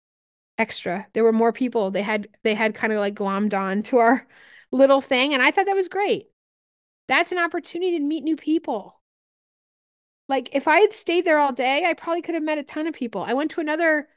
extra. 0.57 1.07
There 1.11 1.25
were 1.25 1.33
more 1.33 1.51
people. 1.51 1.91
They 1.91 2.03
had, 2.03 2.29
they 2.43 2.55
had 2.55 2.75
kind 2.75 2.93
of 2.93 2.99
like 2.99 3.15
glommed 3.15 3.53
on 3.53 3.83
to 3.83 3.97
our 3.97 4.25
little 4.71 5.01
thing. 5.01 5.33
And 5.33 5.41
I 5.43 5.51
thought 5.51 5.65
that 5.65 5.75
was 5.75 5.87
great. 5.87 6.27
That's 7.07 7.31
an 7.31 7.37
opportunity 7.37 7.97
to 7.97 8.03
meet 8.03 8.23
new 8.23 8.35
people. 8.35 9.01
Like 10.29 10.49
if 10.53 10.67
I 10.67 10.79
had 10.79 10.93
stayed 10.93 11.25
there 11.25 11.39
all 11.39 11.51
day, 11.51 11.85
I 11.85 11.93
probably 11.93 12.21
could 12.21 12.35
have 12.35 12.43
met 12.43 12.57
a 12.57 12.63
ton 12.63 12.87
of 12.87 12.93
people. 12.93 13.21
I 13.21 13.33
went 13.33 13.51
to 13.51 13.61
another 13.61 14.07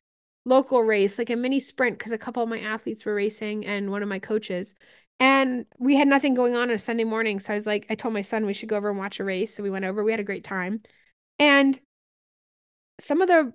local 0.45 0.83
race, 0.83 1.19
like 1.19 1.31
a 1.31 1.37
mini 1.37 1.59
sprint, 1.59 1.99
because 1.99 2.13
a 2.13 2.19
couple 2.19 2.43
of 2.43 2.49
my 2.49 2.61
athletes 2.61 3.05
were 3.05 3.15
racing 3.15 3.67
and 3.67 3.91
one 3.91 4.03
of 4.03 4.09
my 4.09 4.19
coaches. 4.19 4.75
And 5.21 5.67
we 5.79 5.97
had 5.97 6.09
nothing 6.09 6.35
going 6.35 6.55
on 6.55 6.69
on 6.69 6.75
a 6.75 6.79
Sunday 6.79 7.05
morning. 7.05 7.41
So 7.41 7.53
I 7.53 7.57
was 7.57 7.67
like, 7.67 7.87
I 7.89 7.95
told 7.95 8.15
my 8.15 8.23
son 8.23 8.47
we 8.47 8.53
should 8.53 8.69
go 8.69 8.77
over 8.77 8.91
and 8.91 8.99
watch 8.99 9.21
a 9.21 9.25
race. 9.25 9.55
So 9.55 9.63
we 9.63 9.71
went 9.71 9.85
over. 9.85 10.05
We 10.05 10.11
had 10.13 10.21
a 10.21 10.25
great 10.25 10.45
time. 10.45 10.83
And 11.39 11.81
some 13.01 13.21
of 13.21 13.29
the 13.29 13.53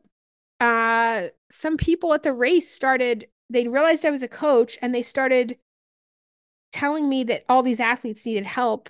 uh 0.60 1.30
some 1.50 1.78
people 1.78 2.14
at 2.14 2.24
the 2.24 2.34
race 2.34 2.70
started 2.70 3.28
they 3.50 3.68
realized 3.68 4.06
I 4.06 4.10
was 4.10 4.24
a 4.24 4.28
coach 4.28 4.78
and 4.82 4.94
they 4.94 5.02
started 5.02 5.58
telling 6.72 7.10
me 7.10 7.24
that 7.26 7.46
all 7.50 7.64
these 7.64 7.80
athletes 7.80 8.26
needed 8.26 8.46
help. 8.46 8.90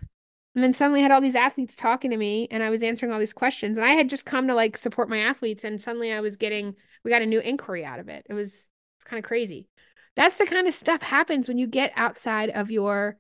And 0.56 0.64
then 0.64 0.74
suddenly 0.74 1.00
I 1.00 1.04
had 1.04 1.12
all 1.12 1.22
these 1.22 1.36
athletes 1.36 1.76
talking 1.76 2.12
to 2.12 2.18
me 2.18 2.48
and 2.52 2.64
I 2.64 2.70
was 2.70 2.84
answering 2.84 3.12
all 3.12 3.20
these 3.20 3.34
questions. 3.34 3.78
And 3.78 3.86
I 3.86 3.92
had 3.92 4.10
just 4.10 4.26
come 4.26 4.48
to 4.48 4.56
like 4.56 4.78
support 4.78 5.10
my 5.10 5.20
athletes 5.20 5.64
and 5.64 5.82
suddenly 5.82 6.12
I 6.12 6.22
was 6.22 6.36
getting 6.36 6.76
we 7.04 7.12
got 7.12 7.22
a 7.22 7.26
new 7.26 7.40
inquiry 7.40 7.86
out 7.86 8.00
of 8.00 8.10
it. 8.10 8.26
It 8.30 8.34
was 8.34 8.68
it's 8.98 9.06
kind 9.06 9.24
of 9.24 9.28
crazy. 9.28 9.68
That's 10.16 10.38
the 10.38 10.46
kind 10.46 10.68
of 10.68 10.74
stuff 10.74 11.02
happens 11.02 11.48
when 11.48 11.58
you 11.58 11.68
get 11.68 11.94
outside 11.96 12.50
of 12.50 12.72
your 12.72 13.18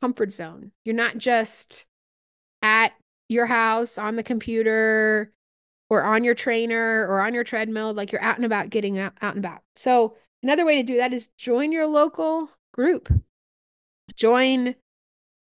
comfort 0.00 0.32
zone. 0.32 0.70
You're 0.84 0.94
not 0.94 1.18
just 1.18 1.86
at 2.62 2.92
your 3.28 3.46
house 3.46 3.98
on 3.98 4.16
the 4.16 4.22
computer 4.22 5.32
or 5.88 6.02
on 6.02 6.24
your 6.24 6.34
trainer 6.34 7.06
or 7.08 7.20
on 7.20 7.34
your 7.34 7.44
treadmill, 7.44 7.94
like 7.94 8.12
you're 8.12 8.22
out 8.22 8.36
and 8.36 8.44
about 8.44 8.70
getting 8.70 8.98
out, 8.98 9.14
out 9.22 9.34
and 9.34 9.44
about. 9.44 9.62
So, 9.76 10.16
another 10.42 10.64
way 10.64 10.76
to 10.76 10.82
do 10.82 10.96
that 10.98 11.12
is 11.12 11.28
join 11.38 11.72
your 11.72 11.86
local 11.86 12.50
group. 12.72 13.08
Join 14.14 14.74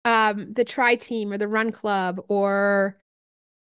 um, 0.04 0.52
the 0.54 0.64
tri 0.64 0.96
team 0.96 1.32
or 1.32 1.38
the 1.38 1.48
run 1.48 1.70
club 1.72 2.20
or 2.28 2.96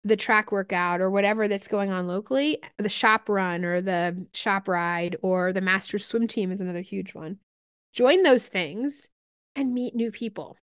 the 0.04 0.16
track 0.16 0.50
workout 0.50 1.00
or 1.00 1.10
whatever 1.10 1.46
that's 1.46 1.68
going 1.68 1.90
on 1.92 2.08
locally, 2.08 2.58
the 2.78 2.88
shop 2.88 3.28
run 3.28 3.64
or 3.64 3.80
the 3.80 4.26
shop 4.34 4.66
ride 4.66 5.16
or 5.22 5.52
the 5.52 5.60
master 5.60 5.98
swim 5.98 6.26
team 6.26 6.50
is 6.50 6.60
another 6.60 6.80
huge 6.80 7.14
one. 7.14 7.38
Join 7.92 8.22
those 8.24 8.48
things 8.48 9.08
and 9.54 9.72
meet 9.72 9.94
new 9.94 10.10
people. 10.10 10.56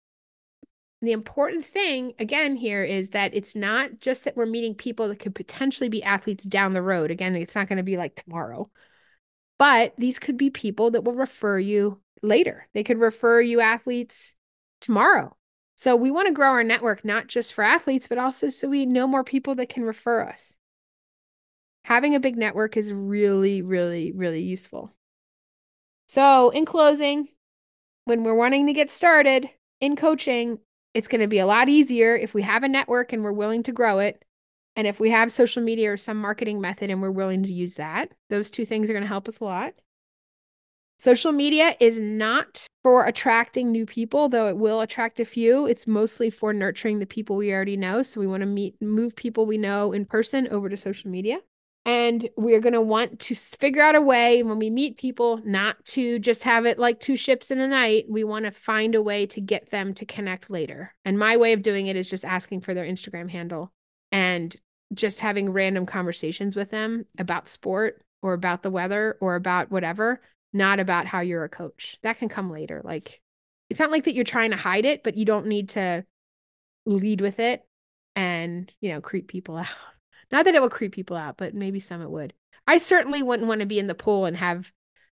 the 1.01 1.13
important 1.13 1.65
thing 1.65 2.13
again 2.19 2.57
here 2.57 2.83
is 2.83 3.11
that 3.11 3.33
it's 3.35 3.55
not 3.55 4.01
just 4.01 4.25
that 4.25 4.37
we're 4.37 4.47
meeting 4.47 4.75
people 4.75 5.09
that 5.09 5.21
could 5.21 5.35
potentially 5.35 5.89
be 5.89 6.03
athletes 6.03 6.45
down 6.45 6.73
the 6.73 6.83
road. 6.83 7.11
Again, 7.11 7.37
it's 7.37 7.55
not 7.55 7.69
going 7.69 7.77
to 7.77 7.85
be 7.85 7.97
like 7.97 8.17
tomorrow, 8.17 8.69
but 9.59 9.95
these 9.99 10.19
could 10.19 10.37
be 10.37 10.51
people 10.51 10.91
that 10.93 11.05
will 11.05 11.15
refer 11.15 11.59
you 11.59 12.01
later. 12.23 12.69
They 12.75 12.85
could 12.85 12.99
refer 12.99 13.41
you 13.41 13.61
athletes 13.61 14.35
tomorrow 14.81 15.37
so 15.79 15.95
we 15.95 16.11
want 16.11 16.27
to 16.27 16.35
grow 16.35 16.49
our 16.49 16.65
network, 16.65 17.05
not 17.05 17.29
just 17.29 17.53
for 17.53 17.63
athletes, 17.63 18.09
but 18.09 18.19
also 18.19 18.49
so 18.49 18.67
we 18.67 18.85
know 18.85 19.07
more 19.07 19.23
people 19.23 19.55
that 19.55 19.69
can 19.69 19.85
refer 19.85 20.23
us. 20.23 20.57
Having 21.85 22.17
a 22.17 22.21
big 22.21 22.37
network 22.37 22.77
is 22.77 22.93
really, 22.93 23.63
really, 23.63 24.11
really 24.11 24.43
useful. 24.43 24.93
So, 26.09 26.51
in 26.51 26.65
closing, 26.65 27.29
when 28.07 28.25
we're 28.25 28.35
wanting 28.35 28.67
to 28.67 28.73
get 28.73 28.91
started 28.91 29.51
in 29.81 29.95
coaching, 29.95 30.59
it's 30.95 31.07
going 31.07 31.21
to 31.21 31.29
be 31.29 31.39
a 31.39 31.47
lot 31.47 31.69
easier 31.69 32.17
if 32.17 32.35
we 32.35 32.43
have 32.43 32.65
a 32.65 32.69
network 32.69 33.13
and 33.13 33.23
we're 33.23 33.31
willing 33.31 33.63
to 33.63 33.73
grow 33.73 34.01
it. 34.01 34.25
And 34.75 34.85
if 34.85 34.99
we 34.99 35.11
have 35.11 35.31
social 35.31 35.63
media 35.63 35.93
or 35.93 35.97
some 35.97 36.17
marketing 36.17 36.61
method 36.61 36.91
and 36.91 37.01
we're 37.01 37.13
willing 37.13 37.45
to 37.45 37.53
use 37.53 37.75
that, 37.75 38.11
those 38.31 38.51
two 38.51 38.65
things 38.65 38.91
are 38.91 38.95
going 38.95 39.05
to 39.05 39.09
help 39.09 39.29
us 39.29 39.39
a 39.39 39.45
lot. 39.45 39.75
Social 41.01 41.31
media 41.31 41.77
is 41.79 42.01
not 42.01 42.67
for 42.83 43.05
attracting 43.05 43.71
new 43.71 43.87
people, 43.87 44.29
though 44.29 44.49
it 44.49 44.57
will 44.57 44.81
attract 44.81 45.21
a 45.21 45.25
few. 45.25 45.65
It's 45.67 45.87
mostly 45.87 46.29
for 46.29 46.53
nurturing 46.53 46.99
the 46.99 47.07
people 47.07 47.37
we 47.37 47.53
already 47.53 47.77
know. 47.77 48.03
So 48.03 48.19
we 48.19 48.27
want 48.27 48.41
to 48.41 48.47
meet 48.47 48.75
move 48.83 49.15
people 49.15 49.47
we 49.47 49.59
know 49.59 49.93
in 49.93 50.07
person 50.07 50.49
over 50.49 50.69
to 50.69 50.77
social 50.77 51.09
media. 51.09 51.39
And 51.85 52.29
we're 52.37 52.61
going 52.61 52.75
to 52.75 52.83
want 52.83 53.21
to 53.21 53.35
figure 53.37 53.81
out 53.81 53.95
a 53.95 54.01
way 54.01 54.43
when 54.43 54.59
we 54.59 54.71
meet 54.71 54.99
people 54.99 55.41
not 55.45 55.83
to 55.87 56.19
just 56.19 56.43
have 56.43 56.67
it 56.67 56.81
like 56.81 56.99
two 56.99 57.17
ships 57.17 57.53
in 57.53 57.61
a 57.61 57.69
night. 57.69 58.07
We 58.09 58.25
want 58.25 58.45
to 58.47 58.51
find 58.51 58.97
a 58.97 59.01
way 59.01 59.25
to 59.27 59.41
get 59.41 59.71
them 59.71 59.95
to 59.95 60.05
connect 60.05 60.51
later. 60.51 60.95
And 61.05 61.17
my 61.17 61.37
way 61.37 61.53
of 61.53 61.63
doing 61.63 61.87
it 61.87 61.97
is 61.97 62.11
just 62.11 62.25
asking 62.25 62.63
for 62.63 62.75
their 62.75 62.85
Instagram 62.85 63.31
handle 63.31 63.73
and 64.11 64.55
just 64.93 65.21
having 65.21 65.53
random 65.53 65.87
conversations 65.87 66.57
with 66.57 66.71
them 66.71 67.07
about 67.19 67.49
sport 67.49 68.03
or 68.21 68.33
about 68.33 68.63
the 68.63 68.71
weather 68.71 69.17
or 69.21 69.37
about 69.37 69.71
whatever 69.71 70.21
not 70.53 70.81
about 70.81 71.07
how 71.07 71.21
you're 71.21 71.45
a 71.45 71.49
coach. 71.49 71.99
That 72.03 72.19
can 72.19 72.29
come 72.29 72.51
later. 72.51 72.81
Like 72.85 73.21
it's 73.71 73.81
not 73.81 73.91
like 73.91 74.05
that 74.05 74.15
you're 74.15 74.25
trying 74.25 74.51
to 74.51 74.57
hide 74.57 74.85
it, 74.85 75.03
but 75.03 75.17
you 75.17 75.25
don't 75.25 75.47
need 75.47 75.71
to 75.71 76.05
lead 76.87 77.21
with 77.21 77.39
it 77.39 77.67
and, 78.17 78.73
you 78.81 78.91
know, 78.93 79.01
creep 79.01 79.29
people 79.29 79.57
out. 79.59 79.67
Not 80.31 80.45
that 80.45 80.55
it 80.55 80.61
will 80.61 80.71
creep 80.71 80.93
people 80.93 81.17
out, 81.17 81.37
but 81.37 81.55
maybe 81.55 81.81
some 81.81 82.03
it 82.03 82.11
would. 82.11 82.35
I 82.67 82.79
certainly 82.79 83.23
wouldn't 83.23 83.49
want 83.49 83.61
to 83.61 83.67
be 83.67 83.79
in 83.79 83.87
the 83.87 83.95
pool 83.95 84.27
and 84.27 84.37
have 84.37 84.73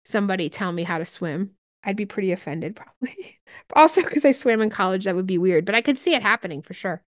somebody 0.05 0.49
tell 0.49 0.71
me 0.71 0.85
how 0.85 0.99
to 0.99 1.07
swim. 1.07 1.53
I'd 1.83 1.97
be 1.97 2.07
pretty 2.07 2.33
offended, 2.33 2.77
probably. 3.01 3.41
also, 3.75 4.03
because 4.03 4.25
I 4.25 4.33
swam 4.33 4.61
in 4.61 4.71
college, 4.71 5.05
that 5.05 5.17
would 5.17 5.27
be 5.27 5.39
weird, 5.39 5.65
but 5.65 5.75
I 5.75 5.81
could 5.81 5.99
see 5.99 6.15
it 6.15 6.23
happening 6.23 6.63
for 6.63 6.75
sure. 6.75 7.03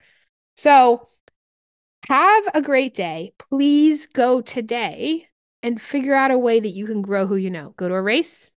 So, 0.56 1.08
have 2.06 2.48
a 2.54 2.62
great 2.62 2.94
day. 2.94 3.32
Please 3.38 4.06
go 4.06 4.40
today 4.40 5.28
and 5.62 5.80
figure 5.80 6.14
out 6.14 6.30
a 6.30 6.38
way 6.38 6.60
that 6.60 6.70
you 6.70 6.86
can 6.86 7.02
grow 7.02 7.26
who 7.26 7.36
you 7.36 7.50
know. 7.50 7.74
Go 7.76 7.88
to 7.88 7.94
a 7.94 8.02
race, 8.02 8.50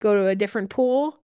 go 0.00 0.14
to 0.14 0.26
a 0.26 0.34
different 0.34 0.70
pool, 0.70 1.20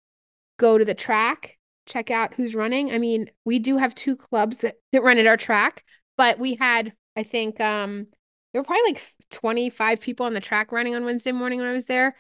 go 0.57 0.77
to 0.77 0.85
the 0.85 0.93
track, 0.93 1.57
check 1.85 2.11
out 2.11 2.33
who's 2.35 2.55
running. 2.55 2.91
I 2.91 2.97
mean, 2.97 3.29
we 3.45 3.59
do 3.59 3.77
have 3.77 3.95
two 3.95 4.15
clubs 4.15 4.59
that, 4.59 4.75
that 4.91 5.03
run 5.03 5.17
at 5.17 5.27
our 5.27 5.37
track, 5.37 5.83
but 6.17 6.39
we 6.39 6.55
had, 6.55 6.93
I 7.15 7.23
think, 7.23 7.59
um, 7.59 8.07
there 8.53 8.61
were 8.61 8.65
probably 8.65 8.93
like 8.93 9.01
25 9.31 10.01
people 10.01 10.25
on 10.25 10.33
the 10.33 10.39
track 10.39 10.71
running 10.71 10.93
on 10.93 11.05
Wednesday 11.05 11.31
morning 11.31 11.59
when 11.59 11.69
I 11.69 11.73
was 11.73 11.85
there. 11.85 12.15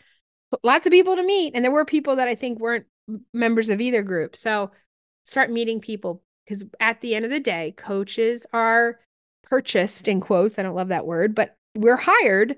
Lots 0.63 0.85
of 0.85 0.91
people 0.91 1.15
to 1.15 1.23
meet. 1.23 1.53
And 1.55 1.63
there 1.63 1.71
were 1.71 1.85
people 1.85 2.15
that 2.17 2.27
I 2.27 2.35
think 2.35 2.59
weren't 2.59 2.85
members 3.33 3.69
of 3.69 3.81
either 3.81 4.01
group. 4.01 4.35
So 4.35 4.71
start 5.23 5.51
meeting 5.51 5.79
people 5.79 6.23
because 6.45 6.65
at 6.79 7.01
the 7.01 7.15
end 7.15 7.25
of 7.25 7.31
the 7.31 7.39
day, 7.39 7.73
coaches 7.77 8.45
are 8.53 8.99
purchased 9.43 10.07
in 10.07 10.21
quotes. 10.21 10.57
I 10.57 10.63
don't 10.63 10.75
love 10.75 10.89
that 10.89 11.05
word, 11.05 11.35
but 11.35 11.55
we're 11.75 11.97
hired 11.97 12.57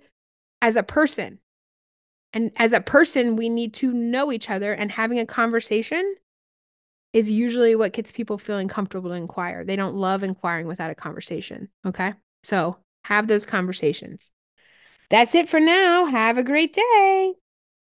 as 0.63 0.78
a 0.78 0.82
person. 0.82 1.39
And 2.32 2.52
as 2.56 2.71
a 2.71 2.80
person, 2.80 3.36
we 3.36 3.49
need 3.49 3.73
to 3.76 3.91
know 3.91 4.32
each 4.32 4.49
other, 4.49 4.73
and 4.73 4.91
having 4.91 5.19
a 5.19 5.26
conversation 5.26 6.15
is 7.12 7.30
usually 7.30 7.76
what 7.76 7.91
gets 7.91 8.13
people 8.13 8.38
feeling 8.39 8.69
comfortable 8.69 9.10
to 9.10 9.15
inquire. 9.15 9.65
They 9.65 9.76
don't 9.76 9.97
love 9.97 10.23
inquiring 10.23 10.65
without 10.65 10.89
a 10.89 10.95
conversation. 10.95 11.67
Okay. 11.86 12.13
So 12.43 12.78
have 13.04 13.28
those 13.28 13.45
conversations. 13.45 14.32
That's 15.10 15.36
it 15.36 15.49
for 15.49 15.60
now. 15.60 16.06
Have 16.06 16.38
a 16.38 16.43
great 16.43 16.73
day. 16.73 17.34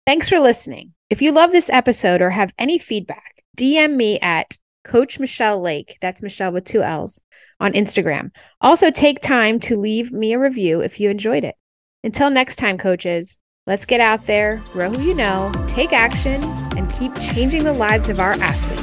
Thanks 0.07 0.29
for 0.29 0.39
listening. 0.39 0.93
If 1.09 1.23
you 1.23 1.33
love 1.33 1.53
this 1.53 1.71
episode 1.71 2.21
or 2.21 2.31
have 2.31 2.53
any 2.59 2.79
feedback, 2.79 3.43
DM 3.57 3.97
me 3.97 4.21
at 4.21 4.59
Coach 4.85 5.19
Michelle 5.19 5.61
Lake. 5.61 5.97
That's 6.01 6.23
Michelle 6.23 6.53
with 6.53 6.67
two 6.67 6.83
L's 6.83 7.21
on 7.59 7.73
Instagram. 7.73 8.31
Also, 8.61 8.91
take 8.91 9.21
time 9.21 9.59
to 9.61 9.79
leave 9.79 10.12
me 10.12 10.35
a 10.35 10.39
review 10.39 10.83
if 10.83 11.01
you 11.01 11.09
enjoyed 11.09 11.43
it. 11.43 11.57
Until 12.05 12.31
next 12.31 12.57
time, 12.57 12.79
coaches, 12.79 13.39
let's 13.67 13.85
get 13.85 14.01
out 14.01 14.25
there, 14.25 14.63
grow 14.73 14.91
who 14.91 15.03
you 15.03 15.15
know, 15.15 15.53
take 15.67 15.93
action, 15.93 16.43
and 16.77 16.91
keep 16.93 17.15
changing 17.21 17.65
the 17.65 17.73
lives 17.73 18.09
of 18.09 18.21
our 18.21 18.33
athletes. 18.33 18.76